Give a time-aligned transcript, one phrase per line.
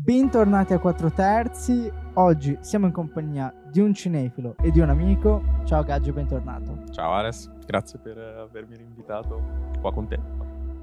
[0.00, 1.90] Bentornati a 4 terzi.
[2.14, 5.42] Oggi siamo in compagnia di un cinefilo e di un amico.
[5.64, 6.84] Ciao Gaggio, bentornato.
[6.92, 9.42] Ciao Ares, grazie per eh, avermi invitato
[9.80, 10.18] qua con te.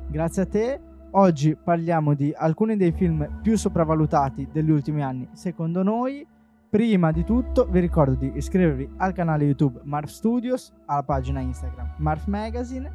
[0.10, 0.82] Grazie a te.
[1.12, 6.28] Oggi parliamo di alcuni dei film più sopravvalutati degli ultimi anni, secondo noi.
[6.70, 11.96] Prima di tutto vi ricordo di iscrivervi al canale YouTube Marf Studios, alla pagina Instagram
[12.00, 12.92] Marf Magazine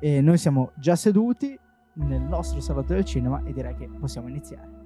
[0.00, 1.56] e noi siamo già seduti
[1.92, 4.77] nel nostro salotto del cinema e direi che possiamo iniziare.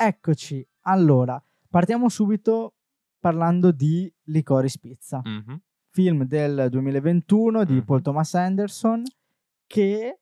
[0.00, 2.74] Eccoci, allora, partiamo subito
[3.18, 5.60] parlando di Licorice Pizza, Mhm.
[5.90, 7.84] film del 2021 di Mhm.
[7.84, 9.02] Paul Thomas Anderson
[9.66, 10.20] che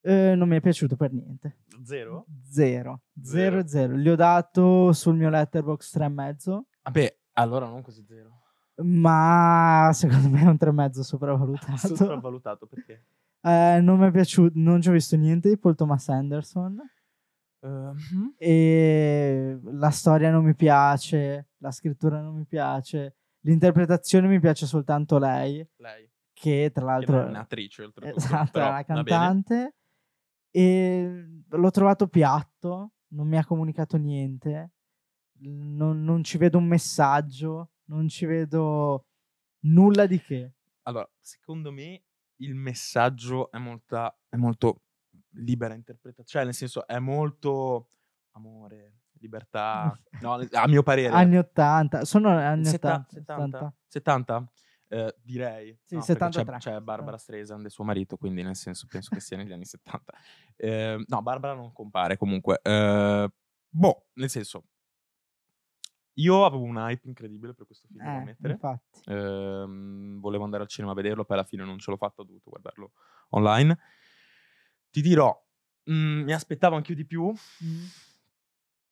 [0.00, 1.58] eh, non mi è piaciuto per niente.
[1.84, 2.24] Zero?
[2.44, 3.66] Zero, zero, Zero.
[3.66, 3.96] zero.
[3.96, 8.30] Gli ho dato sul mio letterbox tre e mezzo, Vabbè, allora non così zero.
[8.82, 11.76] Ma secondo me è un tre e mezzo sopravvalutato.
[11.96, 13.04] Sopravvalutato perché?
[13.40, 16.78] Eh, non mi è piaciuto, non ci ho visto niente di Paul Thomas Anderson.
[17.60, 24.66] Ehm, E la storia non mi piace, la scrittura non mi piace, l'interpretazione mi piace
[24.66, 28.18] soltanto lei, lei, che tra che l'altro non è un'attrice oltretutto.
[28.24, 29.74] esatto, è una cantante.
[30.50, 34.72] E l'ho trovato piatto, non mi ha comunicato niente,
[35.40, 39.06] non, non ci vedo un messaggio, non ci vedo
[39.60, 40.54] nulla di che.
[40.82, 42.02] Allora, secondo me
[42.36, 44.82] il messaggio è, molta, è molto
[45.32, 47.90] libera interpretazione, cioè nel senso è molto
[48.32, 51.12] amore, libertà, no, a mio parere.
[51.12, 53.74] Anni 80, sono anni Setta- 80, 70?
[53.86, 54.52] 70?
[54.90, 55.78] Eh, direi.
[55.84, 56.56] Sì, No, perché 73.
[56.58, 59.66] C'è, c'è Barbara Streisand e suo marito, quindi nel senso penso che sia negli anni
[59.66, 60.14] 70.
[60.56, 62.60] Eh, no, Barbara non compare comunque.
[62.62, 63.30] Eh,
[63.68, 64.64] boh, nel senso,
[66.18, 68.52] io avevo un hype incredibile per questo film, devo Eh, ammettere.
[68.54, 69.00] infatti.
[69.06, 72.24] Ehm, volevo andare al cinema a vederlo, poi alla fine non ce l'ho fatto, ho
[72.24, 72.92] dovuto guardarlo
[73.30, 73.78] online.
[74.90, 75.30] Ti dirò,
[75.90, 77.84] mm, mi aspettavo anche io di più, Mm.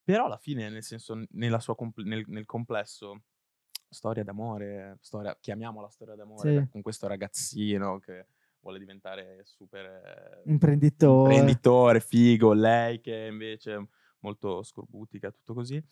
[0.05, 3.23] però alla fine, nel senso, nella sua compl- nel, nel complesso,
[3.89, 6.55] storia d'amore, storia, chiamiamola storia d'amore, Sì.
[6.55, 8.27] da- con questo ragazzino che
[8.61, 11.33] vuole diventare super eh, Imprenditore.
[11.35, 13.83] imprenditore, figo, lei che invece è
[14.21, 15.83] molto scorbutica, tutto così.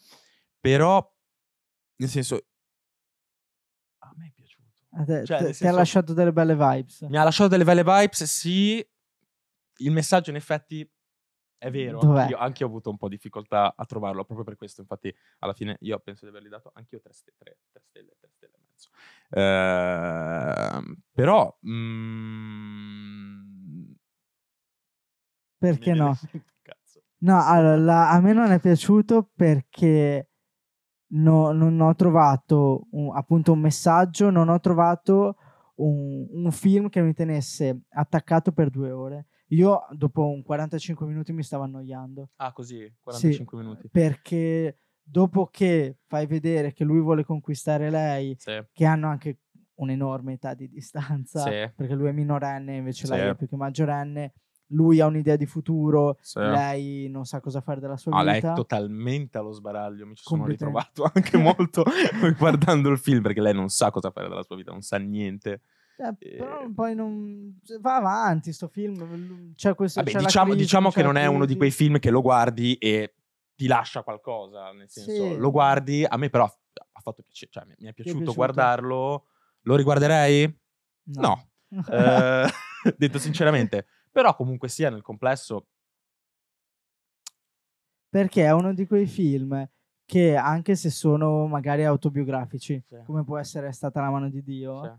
[0.61, 1.14] Però,
[1.97, 2.47] nel senso,
[3.99, 4.63] a me è piaciuto.
[4.97, 7.01] A te- Cioè, te- nel ti ha senso- lasciato delle belle vibes.
[7.03, 8.87] Mi ha lasciato delle belle vibes, sì.
[9.79, 10.89] Il messaggio, in effetti,
[11.59, 11.99] è vero.
[12.01, 12.21] Dov'è?
[12.23, 14.83] Anch'io, anch'io ho avuto un po' di difficoltà a trovarlo, proprio per questo.
[14.83, 18.53] Infatti, alla fine, io penso di avergli dato anch'io 3 stelle, 3 stelle, 3 stelle
[18.55, 18.91] e mezzo.
[19.31, 23.93] Ehm, però, mm,
[25.59, 26.17] Perché no?
[26.21, 27.03] viene- Cazzo.
[27.19, 30.29] No, allora, la- a me non è piaciuto perché
[31.15, 35.37] no- non ho trovato un- appunto un messaggio, non ho trovato
[35.77, 39.27] un, un film che mi tenesse attaccato per due ore.
[39.49, 43.89] Io dopo un 45 minuti mi stavo annoiando Ah, così, 45 Sì, minuti.
[43.89, 49.41] perché dopo che fai vedere che lui vuole conquistare lei, Sì, che hanno anche
[49.77, 51.73] un'enorme età di distanza, Sì.
[51.75, 54.33] perché lui è minorenne, invece lei è più che maggiorenne,
[54.69, 56.39] lui ha un'idea di futuro, sì.
[56.41, 58.53] lei non sa cosa fare della sua Ah, lei vita.
[58.53, 61.85] è totalmente allo sbaraglio, mi ci sono ritrovato anche molto
[62.39, 65.61] guardando il film perché lei non sa cosa fare della sua vita, non sa niente.
[65.97, 70.63] Eh, Eh, però poi non va avanti sto film c'è questo Vabbè, c'è diciamo, crisi,
[70.65, 73.15] diciamo c'è che non è uno di quei film che lo guardi e
[73.55, 75.37] ti lascia qualcosa, nel senso, Sì.
[75.37, 78.33] lo guardi, a me però ha fatto piacere, cioè mi è piaciuto, piaciuto?
[78.35, 79.27] guardarlo,
[79.63, 80.59] lo riguarderei?
[81.05, 81.49] No.
[81.91, 82.47] Eh,
[82.97, 85.67] detto sinceramente, però comunque sia nel complesso,
[88.09, 89.69] perché è uno di quei film
[90.05, 92.97] che anche se sono magari autobiografici Sì.
[93.05, 94.95] come può essere È stata la mano di Dio cioè,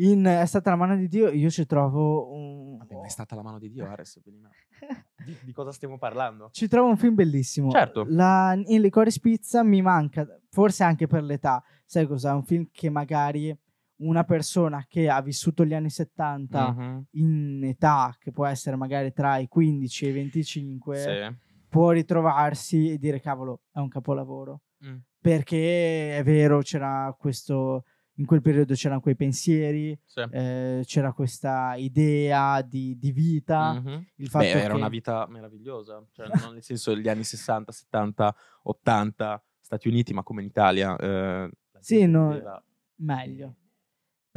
[0.00, 3.34] in È stata la mano di Dio io ci trovo un vabbè, ma è stata
[3.34, 6.50] la mano di Dio, Ares, di, di cosa stiamo parlando?
[6.52, 8.04] ci trovo un film bellissimo Certo.
[8.08, 12.90] La, in Licorice Pizza mi manca forse anche per l'età sai cos'è un film che
[12.90, 13.56] magari
[13.98, 17.04] una persona che ha vissuto gli anni 70 Mhm.
[17.12, 21.36] in età che può essere magari tra i 15 e i 25 Sì.
[21.68, 24.96] può ritrovarsi e dire cavolo è un capolavoro Mm.
[25.20, 27.84] perché è vero c'era questo
[28.18, 30.24] in quel periodo c'erano quei pensieri Sì.
[30.30, 34.06] eh, c'era questa idea di, di vita Mhm.
[34.16, 37.72] il fatto Beh, era che una vita meravigliosa, cioè, non nel senso gli anni 60,
[37.72, 40.96] 70, 80, Stati Uniti, ma come in Italia.
[40.96, 41.50] eh,
[41.80, 42.62] Sì, no, viveva
[42.96, 43.54] meglio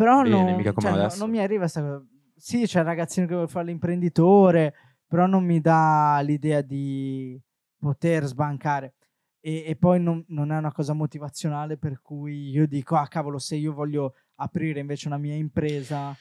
[0.02, 2.06] però bene, non, mica cioè, no- non mi arriva sta cosa
[2.36, 4.74] sì c'è il ragazzino che vuole fare l'imprenditore
[5.12, 7.38] però non mi dà l'idea di
[7.78, 8.94] poter sbancare.
[9.42, 13.38] E, e poi non, non è una cosa motivazionale per cui io dico, ah cavolo,
[13.38, 16.16] se io voglio aprire invece una mia impresa,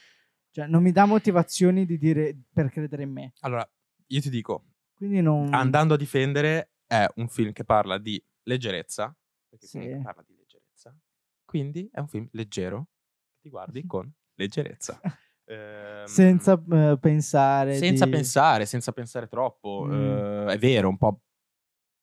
[0.49, 3.33] cioè non mi dà motivazioni di dire per credere in me.
[3.41, 3.65] Allora,
[4.07, 4.65] io ti dico,
[4.97, 5.53] non...
[5.53, 9.15] andando a difendere, è un film che parla di leggerezza,
[9.47, 10.01] perché Sì.
[10.03, 10.93] parla di leggerezza,
[11.45, 12.87] quindi è un film leggero,
[13.41, 14.99] ti guardi con leggerezza.
[15.51, 17.73] Ehm, senza eh, pensare.
[17.75, 19.83] senza di- pensare, senza pensare troppo.
[19.85, 19.91] Mm.
[20.47, 21.19] eh, è vero, un po'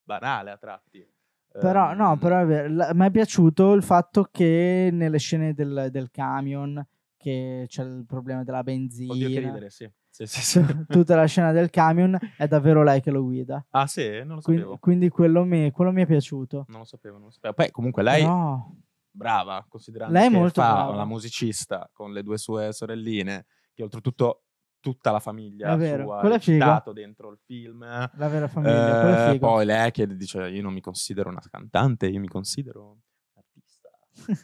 [0.03, 1.07] banale a tratti.
[1.51, 2.69] Però, no, Ehm, però è vero.
[2.75, 6.85] La- mi è piaciuto il fatto che nelle scene del, del camion,
[7.17, 9.91] che c'è il problema della benzina, Oddio che ridere, sì.
[10.11, 10.61] Sì, sì, sì.
[10.87, 13.65] tutta la scena del camion è davvero lei che lo guida.
[13.71, 14.09] ah sì?
[14.25, 14.79] Non lo Quindi, sapevo.
[14.79, 16.65] quindi quello, mi, quello mi è piaciuto.
[16.69, 17.55] Non lo sapevo, non lo sapevo.
[17.55, 18.77] Poi comunque lei No,
[19.11, 20.95] brava, considerando Lei è che molto fa brava.
[20.95, 24.43] la musicista con le due sue sorelline, che oltretutto
[24.81, 27.81] tutta la famiglia sua ha recitato dentro il film.
[27.81, 32.21] la vera famiglia, Eh, poi lei che dice io non mi considero una cantante, io
[32.21, 32.99] mi considero un
[33.35, 33.89] artista.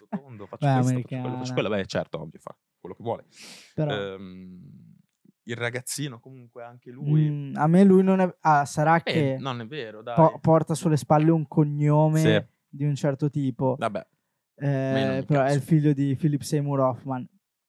[0.09, 1.69] Tondo, faccio Beh, questo, faccio quello, faccio quello.
[1.69, 3.25] Beh, certo, ovvio, fa quello che vuole.
[3.75, 4.93] Però, Ehm,
[5.47, 7.29] il ragazzino comunque anche lui.
[7.31, 8.37] mm, a me lui non è...
[8.41, 12.43] Ah, sarà Eh, che non è vero, po- porta sulle spalle un cognome Sì.
[12.69, 13.77] di un certo tipo.
[13.79, 14.07] Vabbè,
[14.57, 17.27] Eh, però è il figlio di Philip Seymour Hoffman.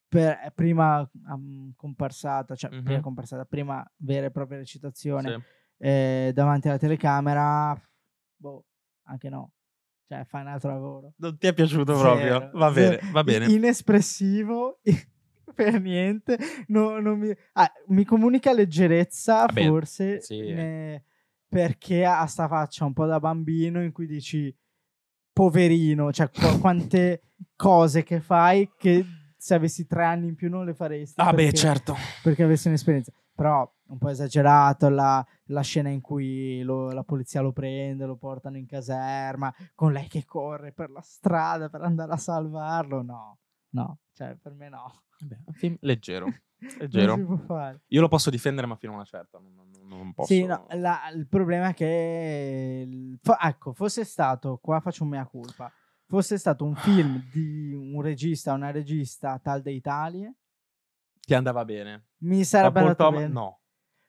[0.07, 2.83] Per- è prima um, comparsata, cioè Mhm.
[2.83, 5.85] prima comparsata, prima vera e propria recitazione sì.
[5.87, 7.75] eh, davanti alla telecamera,
[8.37, 8.65] boh,
[9.07, 9.51] anche no,
[10.07, 11.13] cioè fa un altro lavoro.
[11.17, 12.49] Non ti è piaciuto Zero, proprio?
[12.53, 13.11] Va bene, zero.
[13.11, 13.45] va bene.
[13.47, 14.79] Inespressivo
[15.55, 16.37] per niente.
[16.67, 17.33] No- non mi...
[17.53, 20.39] ah, mi comunica leggerezza, Vabbè, forse, sì.
[20.51, 21.03] ne-
[21.47, 24.55] perché ha sta faccia un po' da bambino in cui dici
[25.35, 27.21] poverino, cioè qu- quante
[27.57, 29.05] cose che fai che
[29.37, 31.19] se avessi tre anni in più non le faresti.
[31.21, 31.95] Ah, beh, perché- certo.
[32.23, 33.11] perché avessi un'esperienza.
[33.35, 38.15] Però un po' esagerato la, la scena in cui lo- la polizia lo prende, lo
[38.15, 43.01] portano in caserma, con lei che corre per la strada per andare a salvarlo.
[43.01, 43.37] No,
[43.71, 45.01] no, cioè per me no.
[45.19, 46.27] Vabbè, un film leggero.
[46.79, 47.81] Leggero.
[47.87, 49.37] Io lo posso difendere, ma fino a una certa.
[49.37, 50.33] Non, non- non posso.
[50.33, 52.87] Sì, no, la- il problema è che,
[53.41, 55.71] ecco, fosse stato, qua faccio un mea culpa,
[56.07, 60.29] fosse stato un film di un regista, una regista tal dei tali,
[61.19, 62.07] Ti andava bene.
[62.19, 63.27] mi sarebbe Ma andato bene.
[63.27, 63.59] No.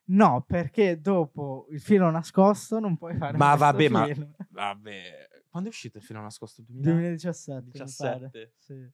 [0.08, 4.34] No, perché dopo il filo nascosto non puoi fare Ma vabbè, ma- film.
[4.50, 5.28] Vabbè.
[5.48, 6.62] Quando è uscito il film nascosto?
[6.62, 6.90] 2000?
[6.92, 8.18] 2017, mi 17?
[8.30, 8.52] pare.
[8.58, 8.90] Sì.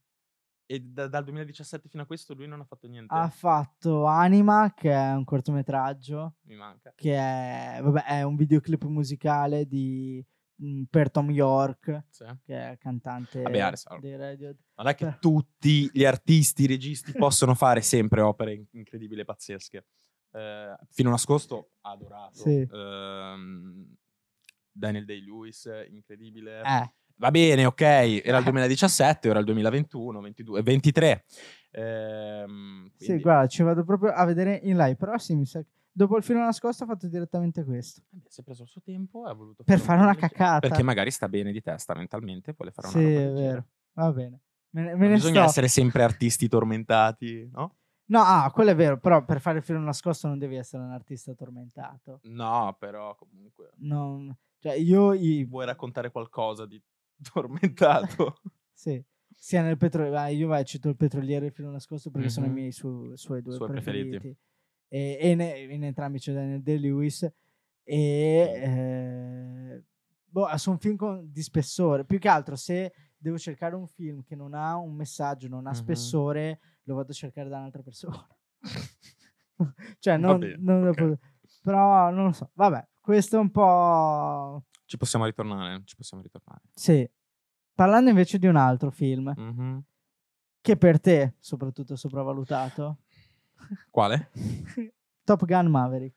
[0.72, 3.12] E da- dal 2017 fino a questo lui non ha fatto niente.
[3.14, 6.92] Ha fatto Anima, che è un cortometraggio, Mi manca.
[6.96, 10.24] che è, vabbè, è un videoclip musicale di,
[10.54, 12.24] mh, per Tom York, Sì.
[12.42, 14.56] che è il cantante Vabbè, dei Radiohead.
[14.76, 19.20] Non è che Però- tutti gli artisti, i registi possono fare sempre opere in- incredibili
[19.20, 19.86] e pazzesche.
[20.34, 22.38] Eh, Fino a nascosto, adorato.
[22.38, 22.66] Sì.
[22.72, 23.94] Ehm,
[24.74, 26.62] Daniel Day-Lewis, incredibile.
[26.62, 27.80] Eh, Va bene, ok,
[28.24, 31.24] era il 2017, ora il 2021, 22, 23.
[31.70, 35.69] Ehm, sì, guarda, ci vado proprio a vedere in live, però sì, mi sa che
[35.92, 38.02] dopo il filo nascosto ha fatto direttamente questo.
[38.10, 40.58] Vabbè, si è preso il suo tempo e ha voluto Per fare una cacata.
[40.58, 43.66] Perché magari sta bene di testa mentalmente, vuole fare una Sì, roba è vero.
[43.92, 44.40] Va bene.
[44.70, 45.48] Me ne, me ne bisogna sto.
[45.48, 47.76] essere sempre artisti tormentati, no?
[48.06, 50.90] No, ah, quello è vero, però per fare il film nascosto non devi essere un
[50.90, 52.19] artista tormentato.
[52.24, 54.36] No, però comunque Non...
[54.58, 55.12] Cioè, io...
[55.12, 56.82] i- vuoi raccontare qualcosa di
[57.22, 58.40] tormentato.
[58.82, 59.00] Sì,
[59.36, 60.19] sia nel petrolio...
[60.34, 63.41] Io vai, cito il petroliere e il film nascosto perché sono i miei su- suoi
[63.41, 64.08] due Suoi preferiti.
[64.08, 64.38] preferiti.
[64.88, 67.22] E, e ne- in entrambi c'è Daniel Day-Lewis.
[67.84, 67.94] E...
[67.96, 69.84] Eh,
[70.24, 72.05] boh, sono film con- di spessore.
[72.05, 75.70] Più che altro, se devo cercare un film che non ha un messaggio, non ha
[75.70, 75.76] Mhm.
[75.76, 78.26] spessore, lo vado a cercare da un'altra persona.
[80.00, 80.96] cioè, non, bene, non ok.
[81.00, 81.19] dopo-
[81.62, 82.50] però non lo so.
[82.55, 84.64] Vabbè, questo è un po'.
[84.93, 86.61] Ci possiamo ritornare, ci possiamo ritornare.
[86.75, 87.11] Sì.
[87.75, 89.82] Parlando invece di un altro film Mhm.
[90.61, 92.99] che per te, soprattutto, è sopravvalutato,
[93.91, 94.31] Quale?
[95.25, 96.15] Top Gun Maverick.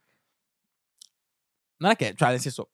[1.77, 2.72] Non è che, cioè, nel senso,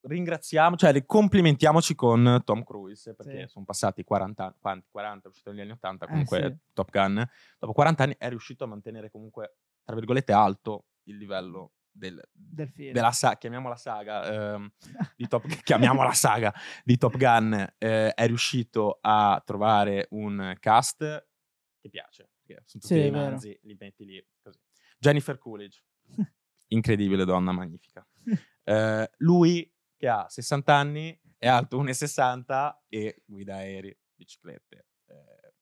[0.00, 3.52] ringraziamo, cioè, complimentiamoci con Tom Cruise perché Sì.
[3.52, 4.88] sono passati 40 anni, quanti?
[4.90, 6.56] 40, è uscito negli anni 80, comunque Eh, sì.
[6.72, 7.24] Top Gun.
[7.60, 12.68] Dopo 40 anni è riuscito a mantenere comunque, tra virgolette, alto il livello del, Del
[12.70, 12.92] film.
[12.92, 14.72] della sa- chiamiamola saga ehm,
[15.16, 16.52] di Top chiamiamola saga
[16.84, 20.98] di Top Gun eh, è riuscito a trovare un cast
[21.80, 24.58] che piace sono tutti Sì, dei manzi li metti lì così.
[24.98, 25.82] Jennifer Coolidge.
[26.68, 28.06] Incredibile donna magnifica.
[28.68, 34.87] Eh, lui che ha 60 anni è alto 1,60 e guida aerei biciclette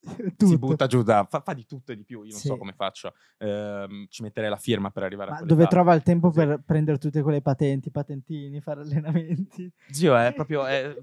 [0.37, 0.47] Tutto.
[0.47, 1.27] si butta giù da...
[1.29, 2.47] Fa, fa di tutto e di più, io non Sì.
[2.49, 3.13] so come faccia.
[3.39, 5.73] Ehm, ci metterei la firma per arrivare a Ma quelle dove età.
[5.73, 6.37] trova il tempo Sì.
[6.39, 9.71] per prendere tutte quelle patenti, patentini, fare allenamenti?
[9.91, 10.65] Zio, è proprio...
[10.67, 10.95] è-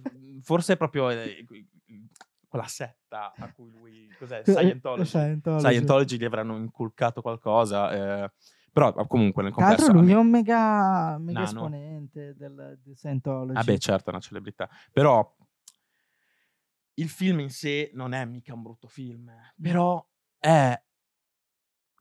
[0.42, 1.46] forse è proprio eh,
[2.48, 4.08] quella setta a cui lui...
[4.18, 4.44] Cos'è?
[4.46, 5.06] Scientology.
[5.06, 5.66] Scientology.
[5.68, 7.92] Scientology gli avranno inculcato qualcosa.
[8.26, 8.32] eh,
[8.72, 9.92] però però, nel Tra l'altro complesso...
[9.92, 13.54] a lui è un mega, mega esponente del, di Scientology.
[13.54, 14.68] Vabbè, certo, è una celebrità.
[14.92, 15.36] Però
[16.96, 19.32] il film in sé non è mica un brutto film,
[19.62, 20.06] però
[20.38, 20.80] è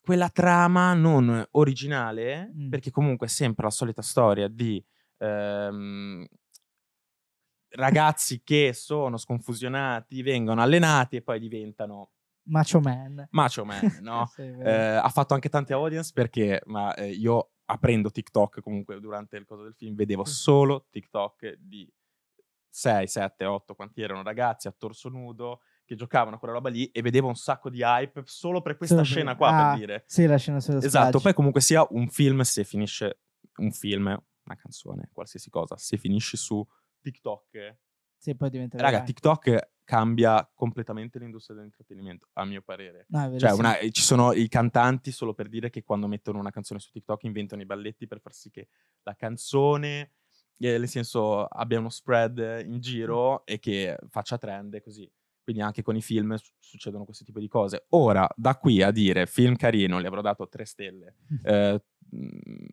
[0.01, 2.69] quella trama non originale, Mm.
[2.71, 4.85] perché comunque è sempre la solita storia di
[5.19, 6.27] ehm,
[7.75, 12.11] ragazzi che sono sconfusionati, vengono allenati e poi diventano
[12.45, 13.29] Macho Man.
[13.31, 14.27] macho man, no?
[14.27, 14.71] Sì, Eh,
[15.01, 19.63] ha fatto anche tante audience perché ma, eh, io aprendo TikTok comunque durante il coso
[19.63, 21.89] del film vedevo solo TikTok di
[22.75, 26.87] 6, 7, 8 quanti erano ragazzi a torso nudo che giocavano a quella roba lì
[26.87, 30.05] e vedevo un sacco di hype solo per questa Solo scena qua ah, per dire
[30.07, 31.19] Sì, la scena sulla esatto spiaggia.
[31.21, 33.21] poi comunque sia un film se finisce
[33.57, 36.67] un film una canzone qualsiasi cosa se finisci su
[37.02, 37.76] TikTok
[38.17, 39.07] Sì, poi diventa raga virale.
[39.07, 45.11] TikTok cambia completamente l'industria dell'intrattenimento a mio parere è cioè, una- ci sono i cantanti
[45.11, 48.33] solo per dire che quando mettono una canzone su TikTok inventano i balletti per far
[48.33, 48.69] sì che
[49.02, 50.12] la canzone,
[50.59, 55.11] eh, nel senso, abbia uno spread in giro e che faccia trend e così.
[55.42, 57.87] Quindi anche con i film su- succedono questo tipo di cose.
[57.90, 61.16] Ora, da qui a dire film carino, gli avrò dato 3 stelle.
[61.42, 61.82] Eh,
[62.14, 62.66] mm,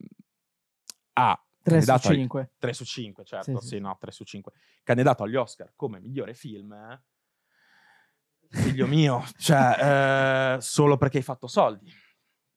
[1.13, 2.51] a 3 su candidato agli- 5.
[2.59, 3.79] 3 su 5, certo, Sì, sì, sì.
[3.79, 4.51] no, 3 su 5.
[4.83, 7.01] Candidato agli Oscar come migliore film, eh?
[8.51, 11.91] figlio mio, cioè, eh, solo perché hai fatto soldi.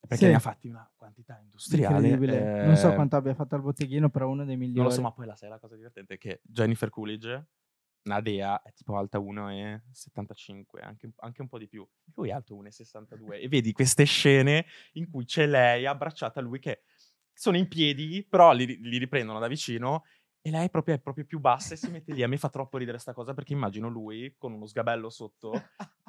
[0.07, 0.31] Perché Sì.
[0.31, 2.09] ne ha fatti una quantità industriale.
[2.09, 2.65] Incredibile.
[2.67, 4.79] non so eh, quanto abbia fatto al botteghino, però uno dei migliori.
[4.81, 7.47] Non lo so, ma poi la, sai la cosa divertente è che Jennifer Coolidge,
[8.05, 11.87] una dea, è tipo alta 1,75, anche, anche un po' di più.
[12.15, 13.41] Lui è alto 1,62.
[13.41, 16.83] E vedi queste scene in cui c'è lei abbracciata a lui che
[17.33, 20.03] sono in piedi, però li, li riprendono da vicino
[20.45, 22.23] e lei proprio è proprio più bassa e si mette lì.
[22.23, 25.53] A me fa troppo ridere sta cosa perché immagino lui con uno sgabello sotto,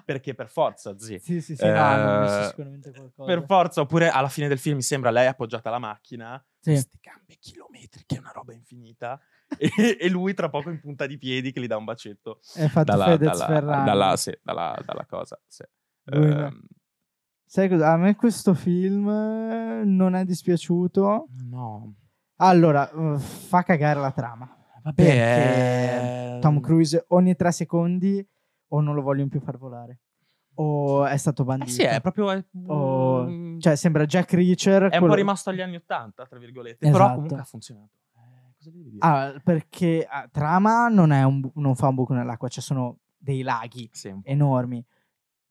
[0.04, 1.20] perché per forza, zi.
[1.20, 3.32] Sì, sì, sì, no, Eh, sicuramente qualcosa.
[3.32, 6.72] Per forza, oppure alla fine del film mi sembra lei appoggiata alla macchina, Sì.
[6.72, 9.20] queste gambe chilometriche, una roba infinita,
[9.58, 12.68] e, e lui tra poco in punta di piedi che gli dà un bacetto È
[12.68, 13.86] fatto dalla, Fedez dalla- Ferrari.
[13.86, 15.40] dalla- sì, dalla- dalla cosa.
[15.48, 15.64] sì.
[16.06, 16.62] Lui- Ehm,
[17.46, 17.92] Sai cosa?
[17.92, 21.28] A me questo film non è dispiaciuto.
[21.52, 21.94] no,
[22.48, 24.48] Allora, eh, fa cagare la trama.
[24.84, 28.26] vabbè, Perché eh, Tom Cruise ogni tre secondi
[28.70, 30.00] o non lo vogliono più far volare
[30.56, 31.72] o è stato eh bandito.
[31.72, 32.32] sì, è proprio...
[32.32, 34.82] è- O- mm, Cioè, sembra Jack Reacher.
[34.82, 37.14] è un po' quello- rimasto agli anni Ottanta, tra virgolette, però Esatto.
[37.14, 37.90] comunque ha funzionato.
[38.16, 38.98] Eh, cosa devi dire?
[39.00, 42.98] Ah, perché ah, trama non, è un bu- non fa un buco nell'acqua, ci sono
[43.18, 44.84] dei laghi Sì, enormi.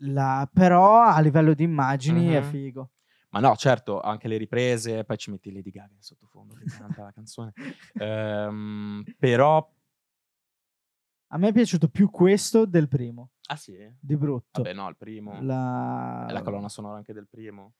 [0.05, 2.45] La- però a livello di immagini è Mhm.
[2.51, 2.91] figo.
[3.33, 7.03] Ma no, certo, anche le riprese, poi ci metti Lady Gaga in sottofondo che canta
[7.03, 7.53] la canzone.
[7.95, 9.71] Ehm, però...
[11.35, 13.75] A me è piaciuto più questo del primo, Ah sì?
[13.99, 14.63] di brutto.
[14.63, 15.41] Vabbè no, il primo...
[15.41, 16.27] La...
[16.29, 17.73] È la colonna sonora anche del primo.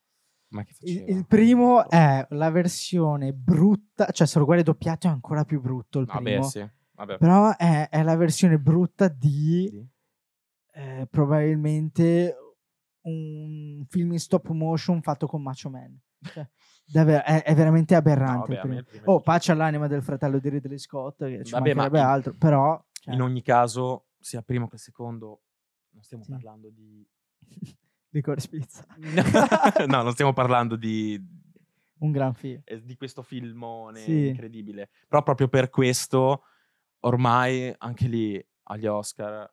[0.53, 1.17] Ma che Il, faceva?
[1.19, 5.99] il primo è la versione brutta, cioè se lo guardi doppiato è ancora più brutto
[5.99, 6.23] il primo.
[6.23, 6.67] Vabbè, sì.
[6.93, 7.17] Vabbè.
[7.19, 9.87] Però è, è la versione brutta di Sì.
[10.71, 12.35] eh, probabilmente
[13.03, 15.97] un film in stop motion fatto con Macho Man.
[16.23, 16.47] Cioè,
[16.85, 18.39] davvero, è, è veramente No, aberrante.
[18.39, 18.79] vabbè, il a me primo.
[18.79, 21.81] il primo è Oh, pace all'anima del fratello di Ridley Scott, che ci Vabbè, ma
[21.83, 22.85] mancherebbe in- altro, però...
[22.91, 25.41] cioè, In ogni caso, sia primo che secondo,
[25.91, 26.31] non stiamo Sì.
[26.31, 27.05] parlando di...
[28.09, 28.85] di Corey Pizza.
[29.87, 31.21] no, non stiamo parlando di,
[31.99, 32.61] un gran film.
[32.63, 34.27] eh, di questo filmone Sì.
[34.27, 34.89] incredibile.
[35.09, 36.43] Però proprio per questo,
[37.01, 39.51] ormai anche lì agli Oscar,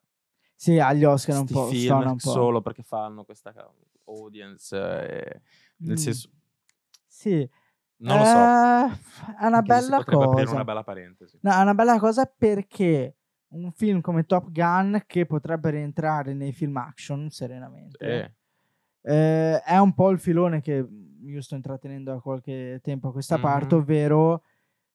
[0.60, 2.18] Sì, agli Oscar un po', film un po'.
[2.18, 3.50] solo perché fanno questa
[4.04, 5.40] audience, eh,
[5.78, 5.96] nel Mm.
[5.96, 6.28] senso,
[7.06, 7.48] Sì,
[8.02, 8.38] non lo so.
[8.40, 8.88] Eh,
[9.40, 10.52] è una bella cosa.
[10.52, 11.38] una bella parentesi.
[11.40, 13.16] No, è una bella cosa perché
[13.52, 18.34] un film come Top Gun, che potrebbe rientrare nei film action serenamente, Eh,
[19.00, 20.86] eh, è un po' il filone che
[21.24, 23.40] io sto intrattenendo da qualche tempo a questa Mhm.
[23.42, 24.42] parte, ovvero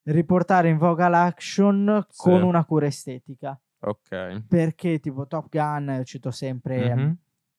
[0.04, 2.22] riportare in voga l'action Sì.
[2.22, 3.60] con una cura estetica.
[3.80, 4.44] Ok.
[4.48, 7.18] Perché tipo Top Gun, cito sempre Mhm.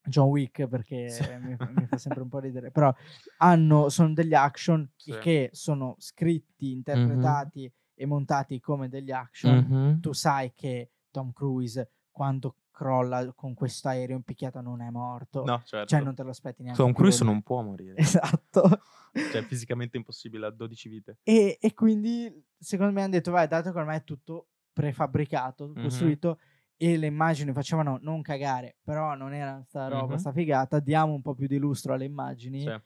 [0.09, 1.23] John Wick perché Sì.
[1.41, 2.95] mi, mi fa sempre un po' ridere, però
[3.39, 5.17] hanno, sono degli action Sì.
[5.19, 9.67] che sono scritti, interpretati e montati come degli action.
[9.69, 10.01] Mhm.
[10.01, 15.63] Tu sai che Tom Cruise quando crolla con questo aereo impicchiato non è morto, No,
[15.65, 15.87] certo.
[15.89, 16.81] cioè non te lo aspetti neanche.
[16.81, 17.97] Tom Cruise non può morire.
[18.47, 18.81] Esatto.
[19.13, 21.19] cioè, è fisicamente impossibile a 12 vite.
[21.23, 24.49] E, e quindi secondo me hanno detto, vai, dato che ormai è tutto
[24.87, 25.81] prefabbricato, Mhm.
[25.81, 26.39] costruito,
[26.77, 30.19] e le immagini facevano non cagare, però non era sta roba, Mhm.
[30.19, 32.61] sta figata, diamo un po' più di lustro alle immagini.
[32.61, 32.79] Sì.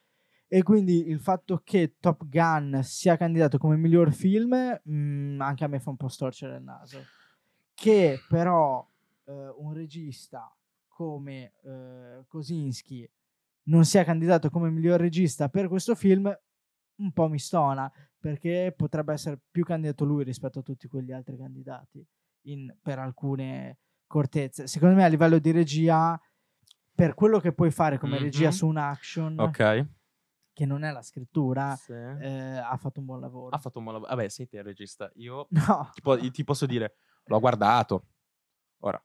[0.52, 5.66] E quindi il fatto che Top Gun sia candidato come miglior film, mm, anche a
[5.68, 7.06] me fa un po' storcere il naso.
[7.74, 8.86] Che però
[9.24, 10.52] eh, un regista
[10.86, 13.08] come eh, Kosinski
[13.64, 16.32] non sia candidato come miglior regista per questo film,
[16.96, 17.90] un po' mi stona,
[18.20, 22.06] perché potrebbe essere più candidato lui rispetto a tutti quegli altri candidati
[22.42, 24.66] in- per alcune cortezze.
[24.66, 26.20] Secondo me a livello di regia,
[26.94, 28.52] per quello che puoi fare come regia Mhm.
[28.52, 29.86] su un action, Ok.
[30.52, 31.92] che non è la scrittura, Sì.
[31.92, 33.54] eh, ha fatto un buon lavoro.
[33.56, 34.14] Ha fatto un buon lavoro.
[34.14, 35.10] Vabbè, sei te il regista.
[35.14, 35.48] Io
[35.78, 38.06] No, ti, po- ti posso dire, l'ho guardato.
[38.80, 39.02] Ora,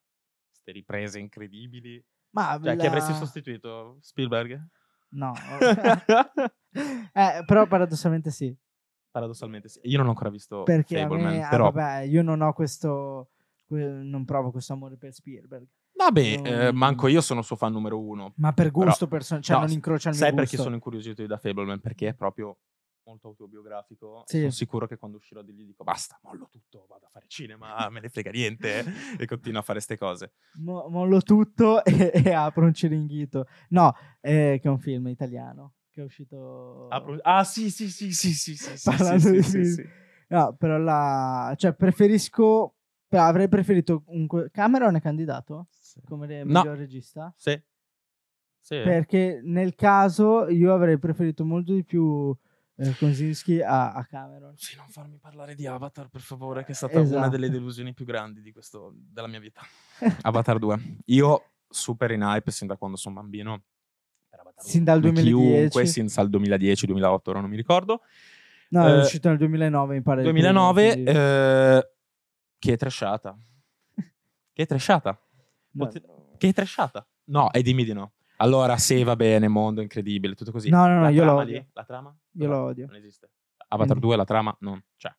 [0.50, 2.04] queste riprese incredibili.
[2.32, 3.98] ma Cioè, chi la- avresti sostituito?
[4.02, 4.68] Spielberg?
[5.12, 5.32] No.
[7.14, 8.54] eh, però paradossalmente sì,
[9.16, 9.80] Paradossalmente sì.
[9.84, 11.72] Io non ho ancora visto perché Fableman, me, ah, però...
[11.72, 13.30] vabbè, io non ho questo,
[13.66, 17.72] que- non provo questo amore per Spielberg, Vabbè, eh, Non- manco io sono suo fan
[17.72, 18.34] numero uno.
[18.36, 21.22] ma per Però- gusto personale, cioè no, non incrocia il mio Sai perché sono incuriosito
[21.22, 21.80] io da Fableman?
[21.80, 22.58] Perché è proprio
[23.06, 24.24] molto autobiografico.
[24.26, 24.40] Sì.
[24.40, 27.88] Sono sicuro che quando uscirò di lì dico basta, mollo tutto, vado a fare cinema,
[27.90, 28.84] me ne frega niente
[29.18, 30.34] e continuo a fare ste cose.
[30.56, 33.46] Mo- mollo tutto e, e apro un ciringhito.
[33.70, 36.90] No, eh, che è un film italiano che è uscito...
[36.90, 39.88] Apro- Ah, sì, sì, sì, sì, sì, sì, sì, Parlando sì, di sì, sì, sì.
[40.28, 41.54] No, però la...
[41.58, 42.76] Cioè, preferisco...
[43.10, 44.04] Avrei preferito...
[44.08, 44.28] Un...
[44.52, 46.02] Cameron è candidato Sì.
[46.06, 46.60] come re- No.
[46.60, 47.34] miglior regista?
[47.38, 47.52] Sì.
[48.60, 48.76] Sì.
[48.84, 52.36] Perché nel caso io avrei preferito molto di più
[52.76, 54.58] eh, Kosinski a, a Cameron.
[54.58, 57.30] Sì, non farmi parlare di Avatar, per favore, che è stata una Esatto.
[57.30, 59.62] delle delusioni più grandi di questo, della mia vita.
[60.24, 60.98] Avatar 2.
[61.06, 63.64] Io super in hype sin da quando sono bambino.
[64.58, 64.94] Sin 2.
[64.94, 65.58] dal Come 2010.
[65.70, 68.02] Chiunque, sin dal 2010-2008, ora non mi ricordo.
[68.70, 70.22] No, è Eh, uscito nel 2009, mi pare.
[70.24, 71.90] il primo, 2009, quindi- eh,
[72.60, 73.38] che trashata.
[74.54, 75.20] Che trashata.
[75.72, 76.04] No, pote-
[76.38, 77.06] Che trashata.
[77.26, 78.14] No, e dimmi di no.
[78.38, 80.70] Allora, sì, va bene, mondo incredibile, tutto così.
[80.70, 81.58] No, no, no, la io lo odio.
[81.58, 82.16] lì, la trama?
[82.34, 82.86] Io No, lo odio.
[82.88, 83.30] Non esiste.
[83.68, 85.14] Avatar Quindi- 2, la trama non c'è.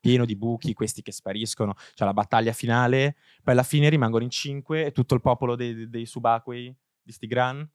[0.00, 1.74] Pieno di buchi, questi che spariscono.
[1.94, 5.74] C'è la battaglia finale, poi alla fine rimangono in cinque e tutto il popolo dei,
[5.74, 7.68] dei- dei subacquei di sti gran.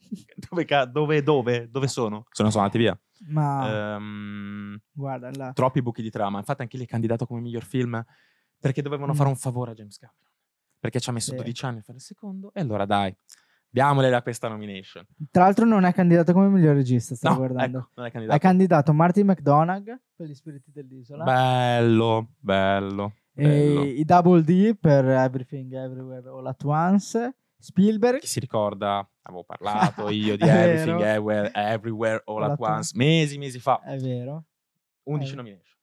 [0.48, 2.24] Dove, dove, dove, dove sono?
[2.30, 2.98] Sono sono andati via.
[3.28, 5.52] Ma Ehm, guarda, là.
[5.52, 6.38] troppi buchi di trama.
[6.38, 8.02] Infatti, anche lì è candidato come miglior film
[8.58, 9.16] perché dovevano Mm.
[9.16, 10.22] fare un favore a James Cameron.
[10.80, 11.36] Perché ci ha messo Sì.
[11.36, 12.52] 12 anni a fare il secondo.
[12.54, 13.14] E allora dai,
[13.68, 15.04] diamole da questa nomination.
[15.30, 17.78] Tra l'altro non è candidato come miglior regista, stavo No, guardando.
[17.78, 18.38] ecco, non è È candidato.
[18.40, 23.82] candidato Martin McDonagh per Gli Spiriti dell'Isola Bello, bello, e bello.
[23.84, 29.08] i Double D per Everything Everywhere All At Once, Spielberg, Chi si ricorda?
[29.22, 31.00] Avevo parlato io di È Everything.
[31.00, 33.80] Everywhere, Everywhere All, at Once, mesi, mesi fa.
[33.80, 34.44] è vero,
[35.04, 35.36] 11 eh.
[35.36, 35.76] nomination.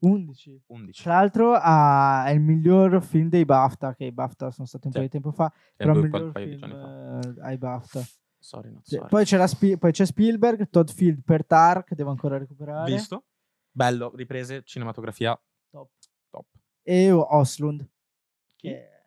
[0.00, 0.62] 11.
[0.66, 1.02] 11.
[1.02, 4.92] Tra l'altro ha- è il miglior film dei BAFTA, che i BAFTA sono stati un
[4.92, 4.98] Sì.
[4.98, 7.20] po' di tempo fa, E però il miglior di film fa.
[7.20, 8.00] eh, ai BAFTA.
[8.40, 9.08] Sorry, not sorry.
[9.08, 13.24] Poi, c'era Spi- poi c'è Spielberg, Todd Field per Tar, che devo ancora recuperare, Visto?
[13.72, 15.38] Bello, riprese, cinematografia
[15.70, 15.90] Top.
[16.30, 16.46] top.
[16.82, 17.84] e Oslund,
[18.56, 18.97] che è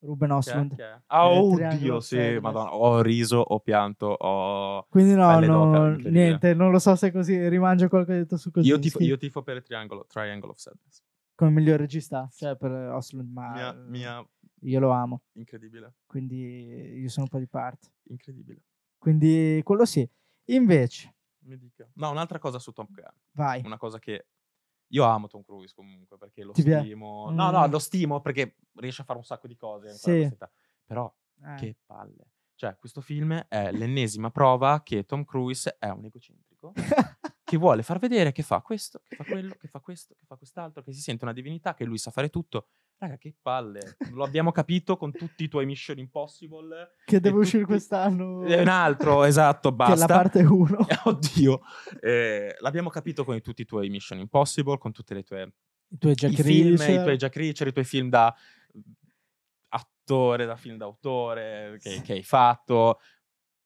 [0.00, 0.30] Ruben?
[0.30, 1.02] Oslund.
[1.06, 2.74] Ah, oddio, sì, madonna.
[2.74, 4.86] Ho riso, ho pianto, ho...
[4.88, 8.68] Quindi no, no, niente, non lo so se così rimangio qualcosa detto su così.
[8.68, 11.02] Io tifo, io tifo per Triangle, Triangle of Sadness.
[11.34, 14.28] Come miglior regista, cioè per Oslund, ma Mia, mia,
[14.62, 17.88] io lo amo, incredibile, quindi io sono un po' di parte.
[18.08, 18.62] incredibile.
[18.98, 20.08] Quindi quello sì.
[20.46, 21.88] Invece, Mi dica.
[21.94, 23.04] No, un'altra cosa su Tom Gunn.
[23.32, 23.62] vai.
[23.64, 24.26] una cosa che
[24.88, 26.84] io amo Tom Cruise comunque perché lo Ti piace?
[26.84, 27.30] stimo.
[27.30, 27.70] No, no, Mm.
[27.70, 29.92] lo stimo perché riesce a fare un sacco di cose.
[29.94, 30.30] Sì.
[30.84, 31.12] Però
[31.44, 32.30] Eh, che palle.
[32.54, 36.72] Cioè, questo film è l'ennesima prova che Tom Cruise è un egocentrico
[37.44, 40.34] che vuole far vedere che fa questo, che fa quello, che fa questo, che fa
[40.36, 42.66] quest'altro, che si sente una divinità, che lui sa fare tutto.
[43.00, 43.96] Raga, che palle.
[44.12, 46.94] Lo abbiamo capito con tutti i tuoi Mission Impossible.
[47.04, 48.44] che deve uscire tutti- quest'anno.
[48.44, 50.06] E un altro, esatto, Che è la basta.
[50.06, 50.78] parte 1.
[51.04, 51.60] Oddio,
[52.00, 55.52] Eh, l'abbiamo capito con tutti i tuoi Mission Impossible, con tutte le tue
[55.90, 57.00] I tuoi Jack i film, Reacher.
[57.00, 58.34] i tuoi Jack Reacher, i tuoi film da
[59.68, 62.98] attore, da film d'autore che, che hai fatto.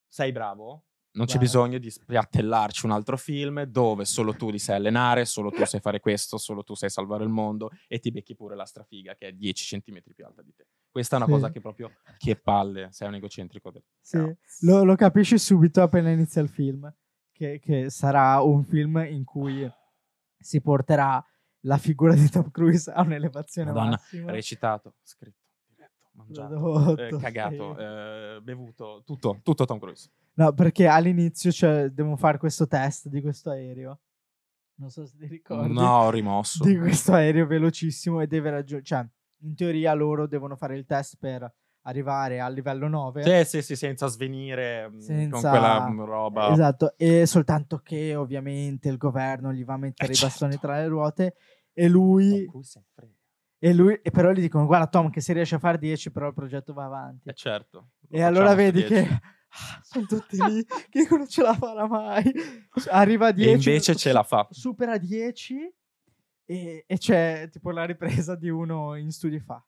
[0.09, 0.85] Sei bravo?
[1.15, 5.51] Non c'è bisogno di spiattellarci un altro film dove solo tu li sai allenare, solo
[5.51, 8.65] tu sai fare questo, solo tu sai salvare il mondo e ti becchi pure la
[8.65, 10.67] strafiga che è 10 cm più alta di te.
[10.91, 11.33] Questa è una Sì.
[11.33, 13.71] cosa che proprio, che palle, sei un egocentrico.
[13.71, 14.67] del Sì, cazzo.
[14.67, 16.91] lo, lo capisci subito appena inizia il film,
[17.31, 19.71] che, che sarà un film in cui
[20.39, 21.23] si porterà
[21.65, 24.31] la figura di Tom Cruise a un'elevazione Madonna, massima.
[24.33, 27.83] Recitato, scritto, diretto, mangiato, eh, cagato, sì.
[27.83, 30.11] eh, bevuto, tutto, tutto Tom Cruise.
[30.35, 34.01] No, perché all'inizio cioè, devono fare questo test di questo aereo.
[34.77, 35.73] Non so se ti ricordi.
[35.73, 36.65] No, ho rimosso.
[36.65, 38.83] Di questo aereo velocissimo e deve raggiungere...
[38.85, 39.07] Cioè,
[39.45, 43.23] in teoria loro devono fare il test per arrivare al livello 9.
[43.23, 46.51] Sì, sì, sì, senza svenire mm, Senza- con quella mm, roba.
[46.51, 50.67] Esatto, e soltanto che ovviamente il governo gli va a mettere Eh, i bastoni certo.
[50.67, 51.35] tra le ruote
[51.73, 52.49] e lui,
[53.59, 56.29] e lui e però gli dicono guarda Tom che se riesci a fare 10 però
[56.29, 57.29] il progetto va avanti.
[57.29, 57.91] Eh certo.
[58.11, 58.93] E allora vedi 10.
[58.95, 59.21] che
[59.83, 62.33] sono tutti lì che non ce la farà mai.
[62.91, 63.69] Arriva a E 10.
[63.69, 64.47] invece ce la fa.
[64.51, 65.75] Supera 10
[66.45, 69.65] e, e c'è tipo la ripresa di uno in studio e fa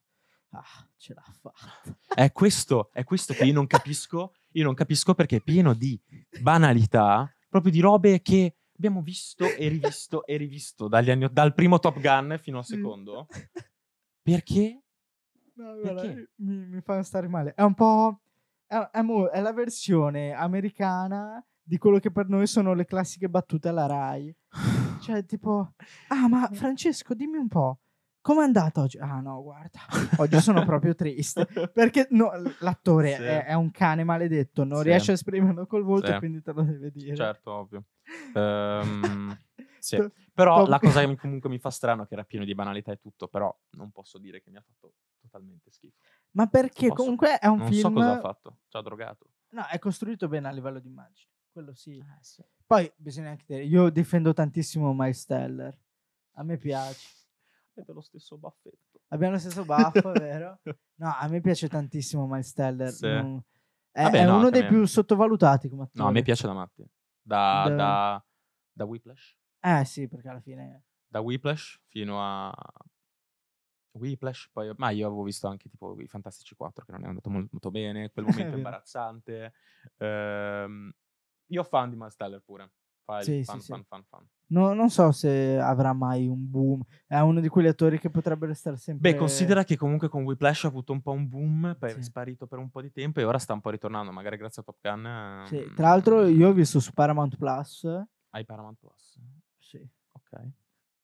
[0.50, 1.96] ah, ce l'ha fatta.
[2.14, 4.34] È questo, è questo che io non capisco.
[4.52, 6.00] Io non capisco perché è pieno di
[6.40, 11.78] banalità, proprio di robe che abbiamo visto e rivisto e rivisto dagli anni, dal primo
[11.80, 12.74] Top Gun fino al Sì.
[12.76, 13.26] secondo.
[14.22, 14.82] Perché?
[15.56, 16.30] No, guarda, Perché?
[16.36, 17.52] mi, mi fa stare male.
[17.54, 18.20] È un po'.
[18.66, 23.28] È, è mo- è la versione americana di quello che per noi sono le classiche
[23.28, 24.34] battute alla Rai.
[25.00, 25.74] Cioè, tipo,
[26.08, 27.80] ah, ma Francesco, dimmi un po',
[28.20, 28.98] com'è andata oggi?
[28.98, 29.80] Ah, no, guarda,
[30.16, 31.46] oggi sono proprio triste.
[31.72, 33.22] Perché no, l'attore Sì.
[33.22, 34.84] è, è un cane maledetto, non Sì.
[34.84, 36.12] riesce a esprimerlo col volto, Sì.
[36.12, 37.14] e quindi te lo deve dire.
[37.16, 37.84] Certo, ovvio.
[38.34, 39.36] Ehm,
[39.78, 39.96] sì.
[40.32, 42.92] Però Top la cosa che comunque mi fa strano è che era pieno di banalità
[42.92, 45.98] e tutto, però non posso dire che mi ha fatto totalmente schifo.
[46.34, 47.80] Ma perché Posso- comunque è un non film.
[47.80, 48.58] so cosa ha fatto.
[48.68, 49.26] Ci ha drogato.
[49.50, 51.30] No, è costruito bene a livello di immagine.
[51.52, 51.96] Quello sì.
[51.98, 52.44] Eh, sì.
[52.66, 55.78] Poi bisogna anche dire, io difendo tantissimo Miles Teller.
[56.36, 57.08] A me piace.
[57.76, 59.00] Avete lo stesso baffetto.
[59.08, 60.60] Abbiamo lo stesso baffo, vero?
[60.96, 62.90] No, a me piace tantissimo Miles Teller.
[62.90, 63.06] Sì.
[63.06, 63.42] Non-
[63.92, 64.68] È, Vabbè, è no, uno dei me.
[64.68, 66.02] più sottovalutati come attore.
[66.02, 66.84] No, a me piace da matti.
[67.22, 68.24] Da, Da- da,
[68.72, 69.36] da Whiplash.
[69.60, 70.84] Eh sì, perché alla fine...
[71.06, 72.52] Da Whiplash fino a...
[73.94, 74.72] Whiplash, poi...
[74.76, 77.70] Ma io avevo visto anche tipo i Fantastici 4 che non è andato mol- molto
[77.70, 79.52] bene, quel momento imbarazzante.
[79.98, 80.92] Ehm,
[81.46, 82.70] io fan di Miles pure.
[83.04, 83.86] Fai Sì, fan, sì, fan, sì.
[83.88, 84.28] fan, fan.
[84.46, 86.82] no- non so se avrà mai un boom.
[87.06, 89.10] È uno di quegli attori che potrebbe restare sempre...
[89.12, 92.46] Beh, considera che comunque con Whiplash ha avuto un po' un boom, poi è sparito
[92.46, 94.78] per un po' di tempo e ora sta un po' ritornando, magari grazie a Top
[94.80, 95.42] Gun.
[95.46, 97.84] Sì, ehm, Tra l'altro io ho visto su Paramount Plus...
[98.30, 99.20] Hai Paramount Plus.
[99.58, 99.86] Sì.
[100.12, 100.48] Ok.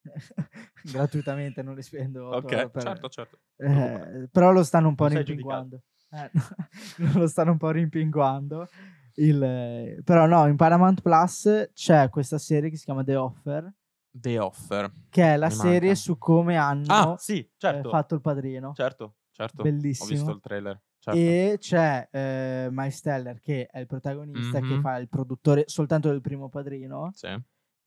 [0.83, 2.29] Gratuitamente, non li spendo.
[2.29, 3.39] Ok, per- certo, certo.
[3.57, 5.83] Eh, però lo stanno un po' Non rimpinguando.
[6.11, 8.69] Eh, no, lo stanno un po' rimpinguando.
[9.15, 13.73] Il, eh, però no, in Paramount Plus c'è questa serie che si chiama The Offer,
[14.11, 14.91] The Offer.
[15.11, 15.95] che è la Mi serie manca.
[15.95, 17.91] su come hanno Ah, sì, eh, certo.
[17.91, 18.73] fatto il padrino.
[18.75, 19.63] Certo, certo.
[19.63, 20.09] Ho Bellissimo.
[20.09, 20.81] visto il trailer.
[21.01, 21.19] Certo.
[21.19, 24.81] E c'è eh, Miles Teller che è il protagonista, che Mhm.
[24.81, 27.11] fa il produttore soltanto del primo padrino.
[27.15, 27.29] Sì,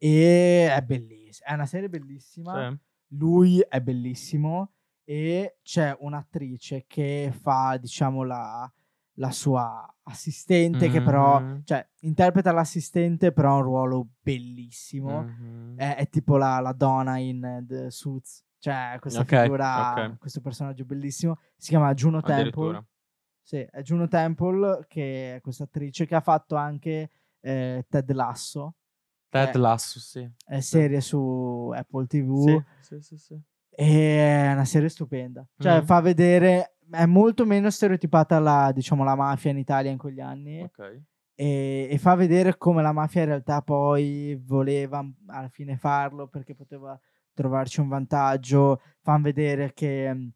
[0.05, 1.47] E è bellissima.
[1.49, 2.69] È una serie bellissima.
[2.69, 2.77] sì.
[3.15, 4.73] lui è bellissimo
[5.05, 8.69] e c'è un'attrice che fa, diciamo, la,
[9.17, 15.23] la sua assistente, che però, cioè, interpreta l'assistente, però ha un ruolo bellissimo.
[15.23, 15.77] Mhm.
[15.77, 20.17] È, è tipo la, la donna in The Suits, cioè, questa Ok, figura, ok.
[20.17, 21.39] questo personaggio bellissimo.
[21.55, 22.85] Si chiama Juno Temple.
[23.41, 27.09] Sì, è Juno Temple, che è questa attrice che ha fatto anche
[27.41, 28.75] eh, Ted Lasso,
[29.33, 30.29] Ted Eh, Lasso, sì.
[30.45, 32.63] è serie su Apple TV.
[32.81, 35.45] Sì, sì, sì, è una serie stupenda.
[35.57, 35.85] Cioè, Mm.
[35.85, 36.75] fa vedere.
[36.91, 40.61] È molto meno stereotipata la, diciamo, la mafia in Italia in quegli anni.
[40.61, 41.01] Ok.
[41.33, 46.27] E, e fa vedere come la mafia in realtà poi voleva mm, alla fine farlo
[46.27, 46.99] perché poteva
[47.33, 48.81] trovarci un vantaggio.
[49.01, 50.27] Fan vedere che mm,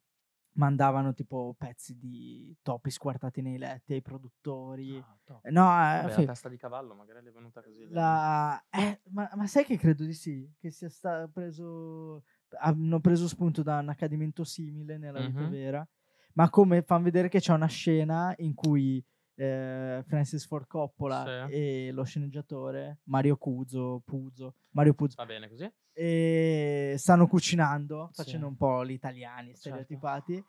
[0.57, 4.97] mandavano tipo pezzi di topi squartati nei letti ai produttori.
[4.97, 5.39] Ah.
[5.49, 7.87] No, eh, Vabbè, fi- la testa di cavallo magari le è venuta così.
[7.89, 10.49] la- eh, ma, ma sai che credo di sì?
[10.59, 12.23] Che sia stato preso.
[12.59, 15.49] Hanno preso spunto da un accadimento simile nella vita Mhm.
[15.49, 15.87] vera.
[16.33, 19.03] Ma come fanno vedere che c'è una scena in cui
[19.39, 21.53] eh, Francis Ford Coppola Sì.
[21.53, 25.71] e lo sceneggiatore Mario Cuzo, Puzo, Mario Puzo, Va bene così?
[25.93, 28.23] e stanno cucinando, Sì.
[28.23, 29.59] facendo un po' gli italiani Certo.
[29.59, 30.43] stereotipati.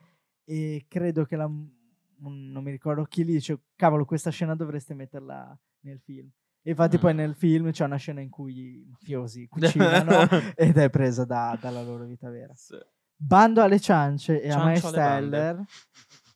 [0.44, 5.59] E credo che la, non mi ricordo chi lì dice: Cavolo, questa scena dovreste metterla
[5.81, 6.29] nel film.
[6.62, 7.16] E infatti, poi Mm.
[7.16, 10.20] nel film c'è una scena in cui i mafiosi cucinano
[10.57, 12.55] ed è presa da- dalla loro vita vera.
[12.55, 12.77] Sì.
[13.14, 15.31] Bando alle ciance e a Ciancio Miles alle bande.
[15.31, 15.64] Teller,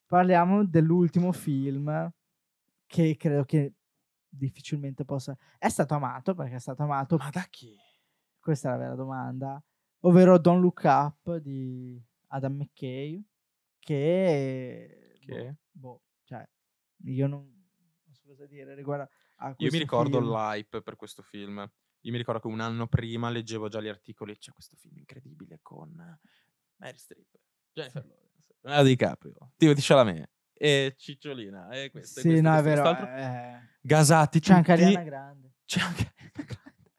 [0.06, 2.12] parliamo dell'ultimo film
[2.92, 3.72] che credo che
[4.28, 5.34] difficilmente possa.
[5.58, 7.16] È stato amato perché è stato amato.
[7.16, 7.74] Ma da chi?
[8.38, 9.62] Questa è la vera domanda.
[10.00, 13.24] Ovvero Don't Look Up di Adam McKay.
[13.78, 15.16] Che.
[15.18, 15.56] Che?
[15.70, 16.46] Boh, boh, cioè,
[17.04, 17.40] io non,
[18.04, 20.30] non so cosa dire riguardo a Io mi ricordo film.
[20.30, 21.58] l'hype per questo film.
[22.04, 24.36] Io mi ricordo che un anno prima leggevo già gli articoli.
[24.36, 25.94] C'è questo film incredibile con
[26.76, 27.38] Mary Streep,
[27.72, 30.30] Jennifer Lawrence, Leonardo DiCaprio, Timothy Chalamet
[30.62, 31.68] e Cicciolina.
[31.70, 32.94] E questo, Sì, questo, no, è questo, vero.
[32.96, 33.16] quest'altro.
[33.56, 34.84] eh, Gasati c'è anche tutti.
[34.84, 35.52] Ariana Grande.
[35.64, 36.90] C'è anche Ariana Grande.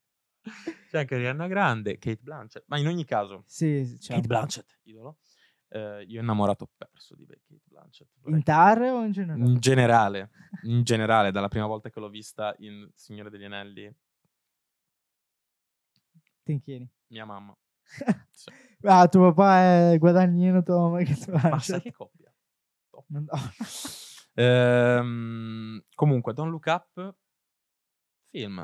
[0.89, 2.63] C'è anche Ariana Grande, Kate Blanchett.
[2.67, 5.17] Ma in ogni caso, Sì, sì, c'è Kate Blanchett, idolo.
[5.69, 8.09] Eh, io innamorato perso di Kate Blanchett.
[8.19, 9.43] vorrei In Tar o in generale?
[9.45, 10.29] in generale,
[10.63, 13.91] in generale, dalla prima volta che l'ho vista in Signore degli Anelli,
[16.43, 16.89] Ti inchieni.
[17.07, 17.57] mia mamma.
[18.29, 18.49] Sì.
[18.85, 22.22] Ah, tuo papà è guadagnino, tua mamma che ti Ma sai che coppia?
[23.01, 23.05] Top.
[24.35, 24.41] Oh.
[24.41, 27.15] Ehm, comunque, Don't Look Up,
[28.29, 28.63] film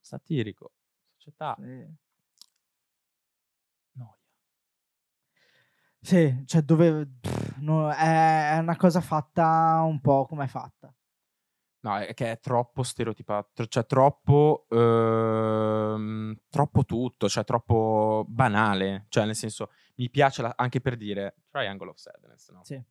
[0.00, 0.72] satirico,
[1.16, 1.86] società, Sì.
[3.96, 4.16] noia.
[6.00, 10.92] Sì, cioè dove pff, no, è è una cosa fatta un po' come è fatta.
[11.80, 19.06] No, è che è troppo stereotipato, cioè troppo, ehm, troppo tutto, cioè troppo banale.
[19.08, 22.64] Cioè, nel senso, mi piace la- anche per dire Triangle of Sadness, no?
[22.64, 22.82] Sì.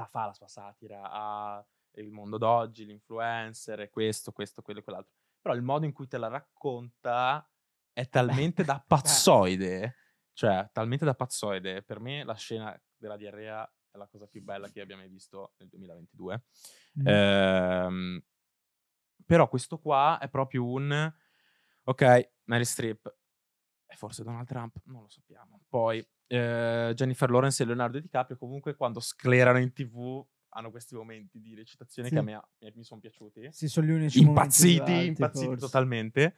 [0.00, 1.62] La fa la sua satira a
[1.96, 5.12] il mondo d'oggi, l'influencer, e questo, questo, quello e quell'altro.
[5.42, 7.46] Però il modo in cui te la racconta
[7.92, 9.96] è talmente da pazzoide,
[10.32, 11.82] cioè talmente da pazzoide.
[11.82, 15.52] Per me la scena della diarrea è la cosa più bella che abbia mai visto
[15.58, 16.44] nel 2022.
[17.00, 17.06] Mm.
[17.06, 18.24] Ehm,
[19.26, 21.12] però questo qua è proprio un
[21.84, 23.19] ok, Mary Streep e
[23.96, 25.60] forse Donald Trump, non lo sappiamo.
[25.68, 31.40] Poi eh, Jennifer Lawrence e Leonardo DiCaprio comunque quando sclerano in tv hanno questi momenti
[31.40, 32.14] di recitazione Sì.
[32.14, 32.40] che a me
[32.74, 33.48] mi, sono piaciuti.
[33.52, 35.60] Sì, sono gli unici Impazziti, alti, impazziti forse.
[35.60, 36.34] totalmente.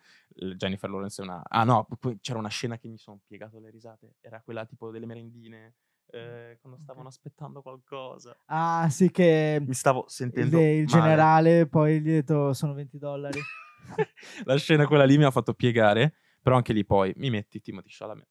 [0.57, 1.43] Jennifer Lawrence è una...
[1.49, 1.87] Ah no,
[2.21, 4.17] c'era una scena che mi sono piegato le risate.
[4.21, 5.77] Era quella tipo delle merendine,
[6.11, 8.37] eh, quando stavano aspettando qualcosa.
[8.47, 10.85] Ah, sì che Mi stavo il, sentendo il male.
[10.87, 13.41] generale poi gli ha detto sono 20 dollari.
[14.45, 17.88] La scena quella lì mi ha fatto piegare, però anche lì poi mi metti Timothy
[17.90, 18.28] Chalamet.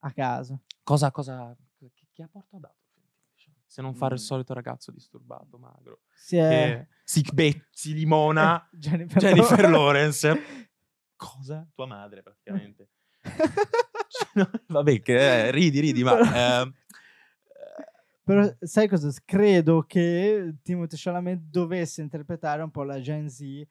[0.00, 0.62] A caso.
[0.82, 3.62] Cosa, cosa, che, che apporto ha dato il Timothy?
[3.66, 4.24] Se non fare il Mm.
[4.24, 6.86] solito ragazzo disturbato, magro, Si è...
[7.04, 10.66] si, be- si limona Jennifer, Jennifer Lawrence.
[11.16, 11.68] Cosa?
[11.74, 12.90] Tua madre, praticamente.
[14.08, 16.18] Cioè, no, Vabbè, che eh, ridi, ridi, ma...
[16.62, 16.72] ehm,
[18.24, 19.10] Però sai cosa?
[19.24, 23.66] Credo che Timothée Chalamet dovesse interpretare un po' la Gen Z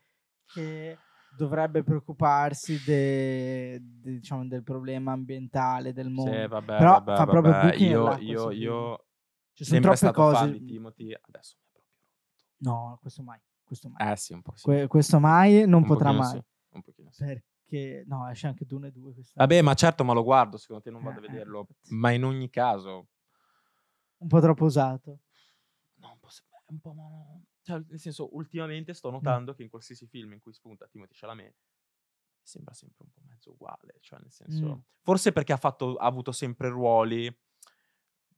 [0.45, 0.97] che
[1.37, 6.31] dovrebbe preoccuparsi de- de- diciamo, del problema ambientale del mondo.
[6.41, 9.05] sì, vabbè, Però vabbè, fa proprio vabbè, buchi io, io, io
[9.53, 10.35] Ci sono sempre troppe cose.
[10.35, 11.93] fan di Timothy, adesso mi è proprio.
[12.57, 13.39] No, questo mai.
[13.63, 14.11] Questo mai.
[14.11, 14.63] Eh sì, un po' sì.
[14.63, 16.41] Que- questo mai non Un potrà mai.
[16.71, 17.23] sì, sì.
[17.67, 19.45] Perché no, esce anche Dune 2 quest'anno.
[19.47, 21.59] Vabbè, ma certo, ma lo guardo, secondo te non vado a Eh, vederlo.
[21.59, 21.93] infatti.
[21.93, 23.07] Ma in ogni caso,
[24.19, 25.19] Un po' troppo usato.
[25.95, 26.27] no, un po',
[26.67, 26.93] un po'
[27.67, 28.95] cioè, nel senso, ultimamente Mm.
[28.95, 31.55] sto notando che in qualsiasi film in cui spunta Timothy Chalamet
[32.41, 34.79] sembra sempre un po' mezzo uguale, cioè nel senso, Mm.
[35.01, 37.23] forse perché ha, fatto, ha avuto sempre ruoli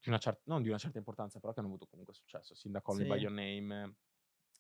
[0.01, 2.71] di una certa, non di una certa importanza, però che hanno avuto comunque successo, sin
[2.71, 3.03] da Call Sì.
[3.05, 3.95] By Your Name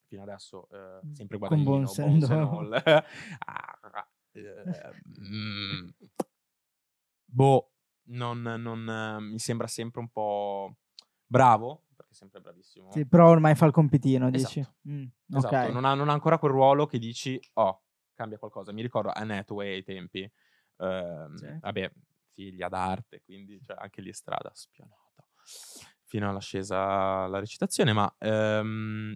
[0.05, 2.73] fino adesso, eh, Mm, sempre con Guadagnino, Bones Bones and and All.
[2.73, 2.83] All.
[3.47, 5.89] Ah, eh, mm.
[7.25, 7.71] boh,
[8.09, 10.77] non, non, eh, mi sembra sempre un po'
[11.25, 12.91] bravo, perché è sempre bravissimo.
[12.91, 14.59] Sì, però ormai fa il compitino, dici.
[14.59, 14.75] Esatto.
[14.89, 15.71] Mm, Esatto, ok.
[15.73, 18.71] non, ha, non ha ancora quel ruolo che dici, oh, cambia qualcosa.
[18.71, 20.21] Mi ricordo Anne Hathaway ai tempi,
[20.77, 21.47] ehm, Sì.
[21.59, 21.91] vabbè,
[22.33, 25.23] figlia d'arte, quindi cioè, anche lì è strada spionata,
[26.05, 29.15] fino all'ascesa alla recitazione, ma ehm,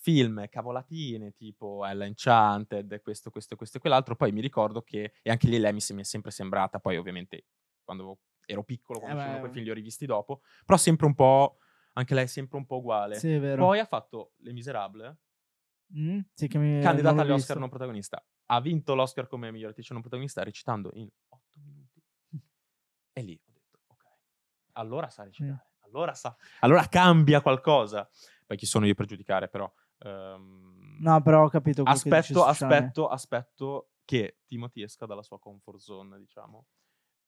[0.00, 5.30] film, cavolatine, tipo Ella Enchanted, questo, questo, questo e quell'altro, poi mi ricordo che, e
[5.30, 7.46] anche lì lei mi, mi è sempre sembrata, poi ovviamente
[7.84, 11.58] quando ero piccolo, quando Eh, quei film li ho rivisti dopo, però sempre un po',
[11.92, 13.16] anche lei è sempre un po' uguale.
[13.16, 13.64] Sì, è vero.
[13.66, 15.16] Poi ha fatto Les Miserables,
[15.96, 17.34] Mm, sì, mi, candidata non l'ho agli visto.
[17.34, 18.22] Oscar non protagonista.
[18.50, 22.02] Ha vinto l'Oscar come miglior attrice non protagonista recitando in 8 minuti.
[23.14, 24.04] E lì ho detto, ok,
[24.72, 28.06] allora sa recitare, allora sa, allora cambia qualcosa.
[28.46, 29.70] Poi chi sono io per giudicare, però...
[30.00, 36.18] ehm, No, però ho capito aspetto, aspetto, aspetto che Timothy esca dalla sua comfort zone,
[36.18, 36.66] diciamo.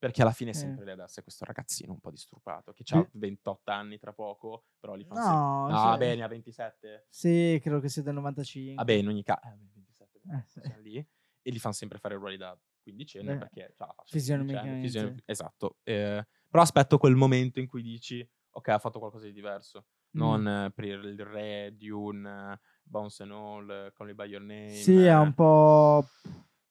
[0.01, 0.57] Perché alla fine è Eh.
[0.57, 3.19] sempre lei ad essere questo ragazzino un po' disturbato, che ha Sì.
[3.19, 5.21] 28 anni tra poco, però li fa No,
[5.69, 5.75] sempre...
[5.75, 5.99] No, sì.
[5.99, 7.07] beh, ne ha 27.
[7.11, 8.75] Sì, credo che sia del 95.
[8.77, 10.61] Vabbè, in ogni caso, eh, 27, Eh, sì.
[10.83, 10.97] lì,
[11.43, 15.77] e li fanno sempre fare ruoli da quindicenne Beh, perché cioè, la faccia fisionomicamente, esatto.
[15.83, 19.85] eh, però aspetto quel momento in cui dici, ok, ha fatto qualcosa di diverso.
[20.17, 20.19] Mm.
[20.19, 24.71] Non eh, per il re, Dune, Bounce and All, eh, Call Me By Your Name.
[24.71, 25.15] Sì, è eh.
[25.15, 26.07] un po'...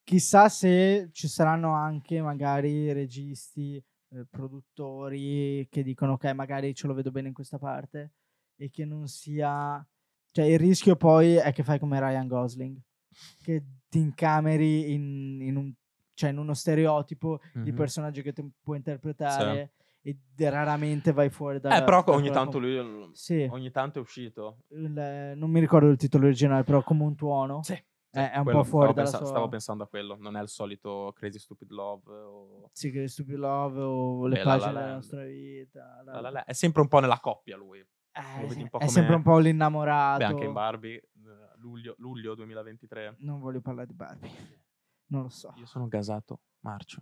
[0.10, 6.96] Chissà se ci saranno anche magari registi, eh, produttori che dicono ok, magari ce lo
[6.96, 8.14] vedo bene in questa parte
[8.56, 9.88] e che non sia...
[10.32, 12.76] Cioè il rischio poi è che fai come Ryan Gosling,
[13.44, 15.74] che ti incameri in, in un-
[16.16, 17.76] cioè in uno stereotipo di Mhm.
[17.76, 20.18] personaggio che tu puoi interpretare e
[20.50, 21.78] raramente vai fuori da...
[21.78, 24.64] Eh, però da ogni tanto lui Sì, ogni tanto è uscito.
[24.70, 27.62] il- non mi ricordo il titolo originale, però come un tuono.
[27.62, 27.80] Sì.
[28.12, 29.28] Eh, è, è un quello- po' fuori stavo, dalla pensa- sua...
[29.28, 32.70] stavo pensando a quello, non è il solito Crazy Stupid Love o...
[32.74, 36.02] Sì, che Stupid Love o Le Beh, La La pagine della nostra vita.
[36.04, 37.80] la- La La La- È sempre un po' nella coppia lui.
[37.80, 37.86] Eh,
[38.48, 40.18] è come- sempre un po' l'innamorato.
[40.20, 43.16] Beh, anche in Barbie, eh, luglio, luglio 2023.
[43.20, 44.32] Non voglio parlare di Barbie.
[45.12, 45.54] Non lo so.
[45.58, 47.02] Io sono gasato, marcio.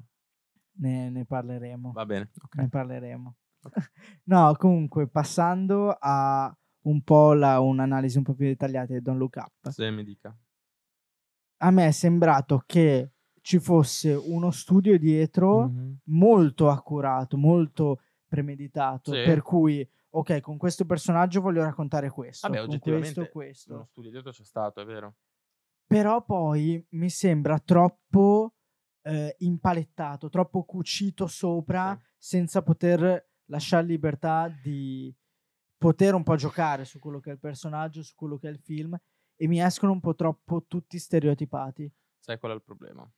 [0.79, 1.91] Ne, ne parleremo.
[1.93, 2.55] Va bene, ok.
[2.55, 3.35] Ne parleremo.
[4.25, 9.35] no, comunque, passando a un po' la- un'analisi un po' più dettagliata di Don't Look
[9.37, 9.69] Up.
[9.69, 10.37] Se mi dica.
[11.59, 15.97] A me è sembrato che ci fosse uno studio dietro Mhm.
[16.05, 19.21] molto accurato, molto premeditato, Sì.
[19.23, 23.87] per cui, ok, con questo personaggio voglio raccontare questo, Vabbè, con oggettivamente questo, uno questo.
[23.91, 25.15] studio dietro c'è stato, è vero.
[25.87, 28.51] Però poi mi sembra troppo
[29.03, 32.05] eh, impalettato, troppo cucito sopra, Sì.
[32.17, 35.15] senza poter lasciare libertà di
[35.77, 38.59] poter un po' giocare su quello che è il personaggio, su quello che è il
[38.59, 38.99] film,
[39.37, 41.89] e mi escono un po' troppo tutti stereotipati.
[42.19, 43.09] Sai qual è il problema?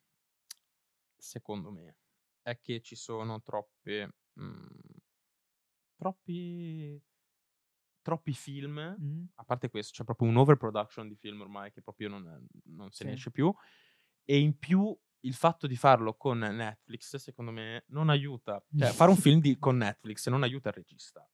[1.18, 1.98] Secondo me
[2.42, 4.68] è che ci sono troppe mm,
[5.96, 7.02] troppi
[8.02, 9.26] troppi film, Mm?
[9.36, 13.04] a parte questo, c'è proprio un overproduction di film ormai che proprio non, non se
[13.04, 13.16] ne Sì.
[13.18, 13.54] esce più
[14.24, 18.64] e in più il fatto di farlo con Netflix, secondo me, non aiuta.
[18.74, 21.30] Cioè, fare un film di- con Netflix non aiuta il regista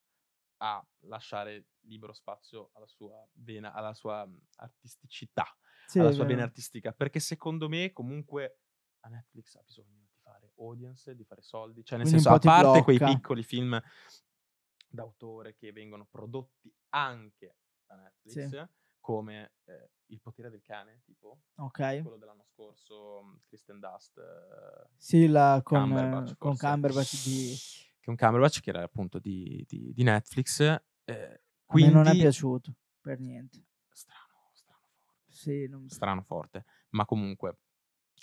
[0.57, 5.45] a lasciare libero spazio alla sua vena, alla sua mm, artisticità
[5.85, 8.59] Sì, alla sua vena artistica, perché secondo me comunque
[9.01, 12.39] a Netflix ha bisogno di fare audience, di fare soldi, cioè nel Quindi senso, a
[12.39, 13.15] parte quei blocca.
[13.15, 13.79] piccoli film
[14.87, 18.67] d'autore che vengono prodotti anche da Netflix,
[18.99, 22.01] come eh, Il potere del cane, tipo, Ok.
[22.01, 26.57] quello dell'anno scorso, mm, Kristen Dust, eh, Sì, la, con, Cumberbatch, eh, con.
[26.57, 27.55] Cumberbatch di...
[28.05, 32.73] un Cumberbatch che era appunto di, di- di Netflix, eh, quindi me non è piaciuto,
[33.01, 33.63] per niente.
[33.89, 35.31] strano, strano forte.
[35.31, 35.89] Sì, non...
[35.89, 36.65] strano forte.
[36.89, 37.57] Ma comunque,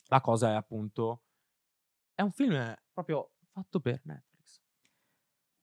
[0.07, 1.23] la cosa è appunto.
[2.15, 4.61] È un film proprio fatto per Netflix.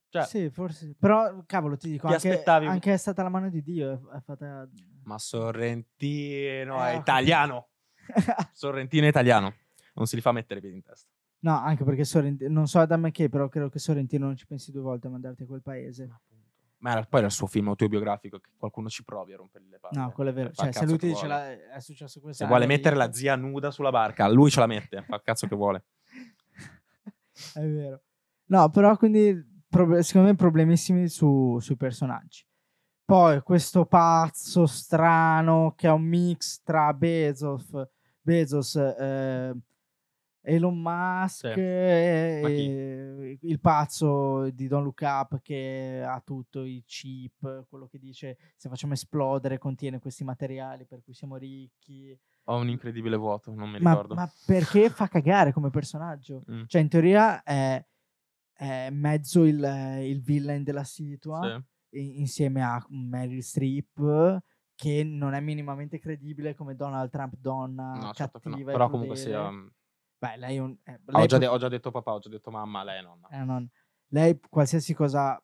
[0.08, 0.94] Cioè, sì, forse.
[0.98, 4.10] Però, cavolo, ti dico, Ti anche, aspettavi- anche è stata la mano di Dio.
[4.10, 4.68] È, fatta...
[5.04, 7.68] ma Sorrentino Eh, è italiano.
[8.52, 9.54] Sorrentino è italiano.
[9.94, 11.08] Non si li fa mettere i piedi in testa.
[11.40, 12.50] no, anche perché Sorrentino...
[12.50, 15.10] Non so da me che, però credo che Sorrentino non ci pensi due volte a
[15.10, 16.08] mandarti a quel paese.
[16.80, 19.78] Ma, era, poi era il suo film autobiografico che qualcuno ci provi a rompergli le
[19.78, 19.98] palle.
[19.98, 20.50] No, quello è vero.
[20.50, 22.42] Cioè, se lui ti dice la- è successo questo.
[22.42, 25.02] Se vuole mettere la zia nuda sulla barca, lui ce la mette.
[25.02, 25.84] Fa il cazzo che vuole.
[27.54, 28.02] È vero.
[28.46, 29.32] No, però quindi
[30.00, 32.44] secondo me problemissimi su- sui personaggi.
[33.04, 37.70] Poi questo pazzo strano che è un mix tra Bezos,
[38.20, 39.52] Bezos eh,
[40.42, 41.60] Elon Musk Sì.
[41.60, 42.66] e, Ma chi?
[42.68, 48.38] e il pazzo di Don't Look Up che ha tutto i chip, quello che dice
[48.56, 52.18] se facciamo esplodere contiene questi materiali per cui siamo ricchi.
[52.44, 54.14] Ho un incredibile vuoto, non mi ricordo.
[54.14, 56.42] ma perché fa cagare come personaggio?
[56.50, 56.62] Mm.
[56.66, 57.84] Cioè, in teoria è,
[58.52, 59.58] è mezzo il,
[60.02, 62.18] il villain della situa Sì.
[62.18, 64.38] insieme a Meryl Streep
[64.74, 68.50] che non è minimamente credibile come Donald Trump donna No, certo no.
[68.50, 69.36] cattiva e Però comunque crudele.
[69.50, 69.72] sia...
[70.26, 70.76] mm, Beh, lei è un...
[70.84, 72.98] eh, ho, lei già pot- de- ho già detto papà, ho già detto mamma, lei
[72.98, 73.28] è nonna.
[73.28, 73.68] eh, non-
[74.08, 75.42] lei qualsiasi cosa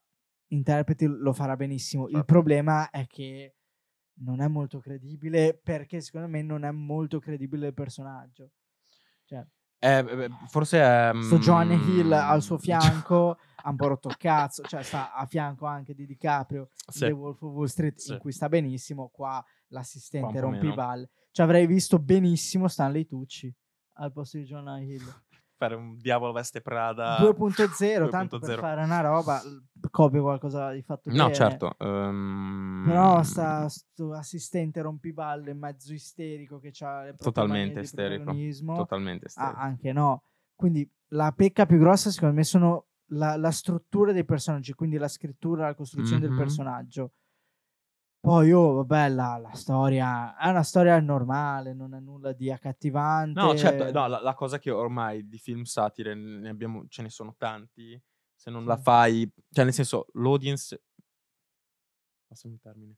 [0.49, 2.07] interpreti lo farà benissimo.
[2.07, 2.27] Il Certo.
[2.27, 3.55] problema è che
[4.21, 8.51] non è molto credibile perché secondo me non è molto credibile il personaggio.
[9.25, 9.45] Cioè,
[9.79, 11.11] Eh, forse è...
[11.21, 12.59] sto Joanne Hill al suo mm,
[13.11, 17.01] fianco ha un po' rotto il cazzo, cioè sta a fianco anche di DiCaprio Sì.
[17.07, 18.13] The Wolf of Wall Street Sì.
[18.13, 21.11] in cui sta benissimo, qua l'assistente rompiballe.
[21.33, 23.53] Cioè avrei visto benissimo Stanley Tucci
[23.97, 25.03] al posto di Joanne Hill.
[25.59, 27.19] Fare un diavolo veste Prada...
[27.23, 28.61] 2.0, tanto per 2.0.
[28.61, 29.43] fare una roba,
[29.91, 31.35] copio qualcosa di fatto No, bene.
[31.35, 31.75] certo.
[31.79, 38.35] ehm, Però sta sto assistente rompiballe mezzo isterico che ha le Totalmente isterico.
[38.75, 39.61] Totalmente Ah, isterico.
[39.61, 40.23] anche no.
[40.55, 45.09] Quindi la pecca più grossa secondo me sono la, la struttura dei personaggi, quindi la
[45.09, 46.37] scrittura, la costruzione del Mhm.
[46.37, 47.13] personaggio.
[48.27, 53.39] Poi, oh, vabbè, la, la storia è una storia normale, non è nulla di accattivante.
[53.39, 57.09] No, certo, no, la, la cosa che ormai di film satire ne abbiamo, ce ne
[57.09, 57.97] sono tanti,
[58.35, 58.83] se non la Sì.
[58.83, 60.83] fai, cioè nel senso, l'audience,
[62.27, 62.97] passami il termine,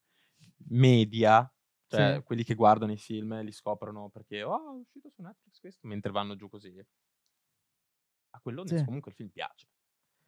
[0.69, 1.47] media,
[1.89, 2.23] cioè Sì.
[2.23, 6.11] quelli che guardano i film li scoprono perché, oh, è uscito su Netflix questo, mentre
[6.11, 6.75] vanno giù così.
[8.31, 8.87] A quell'audience Sì.
[8.87, 9.69] comunque il film piace.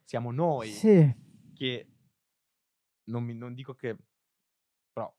[0.05, 0.69] Siamo noi
[1.55, 1.91] che,
[3.05, 3.97] non, mi- non dico che,
[4.93, 5.15] però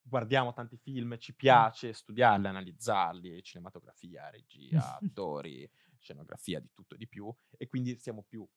[0.00, 7.08] guardiamo tanti film, ci piace studiarli, analizzarli, cinematografia, regia, attori, scenografia, di tutto e di
[7.08, 8.48] più, e quindi siamo più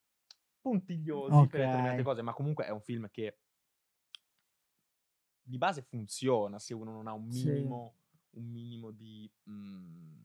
[0.61, 3.39] puntigliosi per determinate cose, ma comunque è un film che
[5.43, 7.47] di base funziona se uno non ha un Sì.
[7.49, 7.95] minimo,
[8.31, 10.19] un minimo di mh,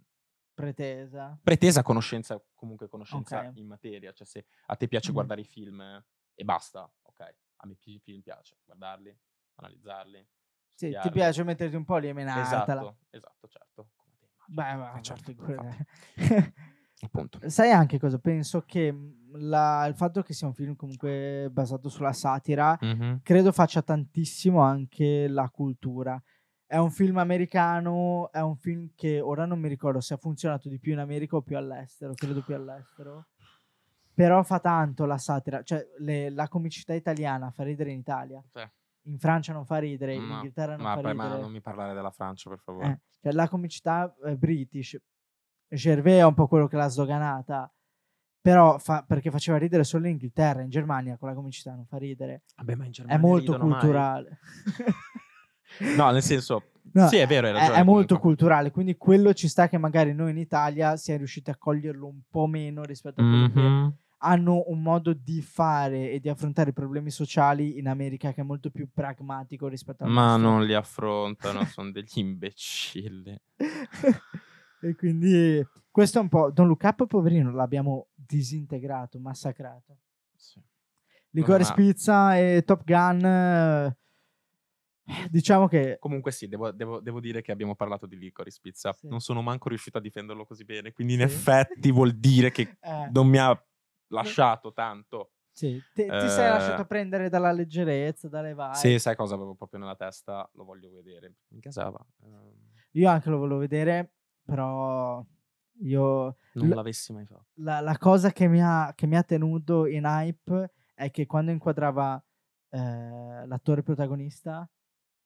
[0.54, 1.38] Pretesa.
[1.42, 3.56] pretesa conoscenza, comunque conoscenza Ok.
[3.58, 4.12] in materia.
[4.12, 5.14] Cioè, se a te piace Mhm.
[5.14, 7.20] guardare i film e basta, ok.
[7.56, 9.14] A me i film piace guardarli,
[9.56, 10.26] analizzarli.
[10.74, 12.80] Sì, ti piace metterti un po' lì e menartela.
[12.80, 13.88] Esatto, esatto, certo.
[14.46, 15.84] Beh, ma Eh, certo, infatti,
[17.02, 17.48] appunto.
[17.48, 18.18] Sai anche cosa?
[18.18, 23.20] Penso che mh, la- il fatto che sia un film comunque basato sulla satira Mhm.
[23.22, 26.22] credo faccia tantissimo anche la cultura.
[26.68, 30.68] È un film americano, è un film che ora non mi ricordo se ha funzionato
[30.68, 33.26] di più in America o più all'estero, credo più all'estero.
[34.14, 38.66] Però fa tanto la satira, cioè le- la comicità italiana fa ridere in Italia, Sì.
[39.06, 41.40] In Francia non fa ridere, in No, Inghilterra non ma, fa poi- ma ridere.
[41.42, 42.86] non mi parlare della Francia, per favore.
[42.86, 44.96] Eh, cioè la comicità eh, british,
[45.68, 47.72] Gervais è un po' quello che l'ha sdoganata,
[48.40, 51.96] però fa- perché faceva ridere solo in Inghilterra, in Germania con la comicità non fa
[51.98, 53.78] ridere, Vabbè, ma in è Germania molto ridono mai.
[53.80, 54.38] culturale.
[55.96, 59.68] No, nel senso, No, sì, è vero, è, è molto culturale, quindi quello ci sta
[59.68, 63.48] che magari noi in Italia siamo riusciti a coglierlo un po' meno rispetto a quello
[63.50, 63.96] che Mhm.
[64.26, 68.70] Hanno un modo di fare e di affrontare problemi sociali in America che è molto
[68.70, 73.38] più pragmatico rispetto al Ma non li affrontano, sono degli imbecilli.
[74.80, 76.50] e quindi questo è un po'.
[76.50, 79.96] Don Look Up, poverino, l'abbiamo disintegrato, massacrato.
[80.34, 80.60] Sì.
[81.30, 83.24] Licorice ma- Pizza e Top Gun.
[83.24, 83.96] eh,
[85.30, 85.96] Diciamo che.
[86.00, 88.92] Comunque sì, devo, devo- devo dire che abbiamo parlato di Licorice Pizza.
[88.92, 89.06] Sì.
[89.06, 91.24] Non sono manco riuscito a difenderlo così bene, quindi in Sì.
[91.26, 93.56] effetti vuol dire che eh, non mi ha
[94.08, 95.32] lasciato tanto.
[95.52, 98.74] sì, ti, ti sei eh, lasciato prendere dalla leggerezza, dalle vai.
[98.74, 100.48] Sì, sai cosa avevo proprio nella testa?
[100.54, 101.34] Lo voglio vedere.
[101.48, 102.04] Mi casava.
[102.22, 102.52] Ehm,
[102.92, 104.12] Io anche lo volevo vedere,
[104.44, 105.24] però
[105.80, 106.36] io.
[106.52, 107.46] non L- l'avessi mai fatto.
[107.54, 111.50] la, la cosa che mi, ha, che mi ha tenuto in hype è che quando
[111.50, 112.22] inquadrava
[112.70, 114.68] eh, l'attore protagonista,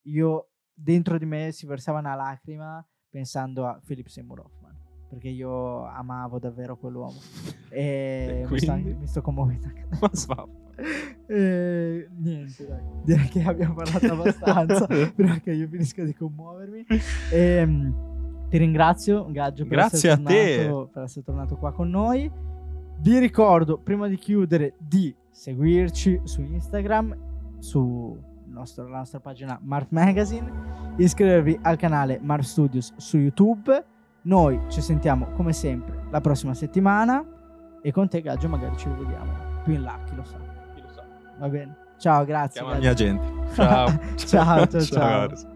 [0.03, 4.49] io dentro di me si versava una lacrima pensando a Philip Seymour.
[5.11, 7.18] Perché io amavo davvero quell'uomo.
[7.68, 10.48] E E mi, sto, mi sto commuovendo anche adesso.
[11.30, 12.80] E, niente, dai.
[13.04, 14.86] Direi che abbiamo parlato abbastanza.
[15.14, 16.86] prima che io finisca di commuovermi.
[17.32, 20.56] Ehm, ti ringrazio, Gaggio, per Grazie essere, a te.
[20.66, 22.28] tornato, per essere tornato qua con noi.
[22.98, 27.16] Vi ricordo, prima di chiudere, di seguirci su Instagram,
[27.61, 30.50] su nostro- la nostra pagina Marf Magazine,
[30.96, 33.84] iscrivervi al canale Marf Studios su YouTube.
[34.23, 37.25] Noi ci sentiamo come sempre la prossima settimana
[37.83, 39.33] e con te, Gaggio, magari ci rivediamo
[39.64, 40.37] più in là, chi lo sa.
[40.75, 41.05] Chi lo sa.
[41.39, 41.77] Va bene.
[41.99, 42.61] Ciao, grazie.
[42.61, 43.27] Chiama la mia gente.
[43.55, 43.87] Ciao.
[44.16, 45.29] Ciao, ciao, ciao.
[45.29, 45.49] ciao.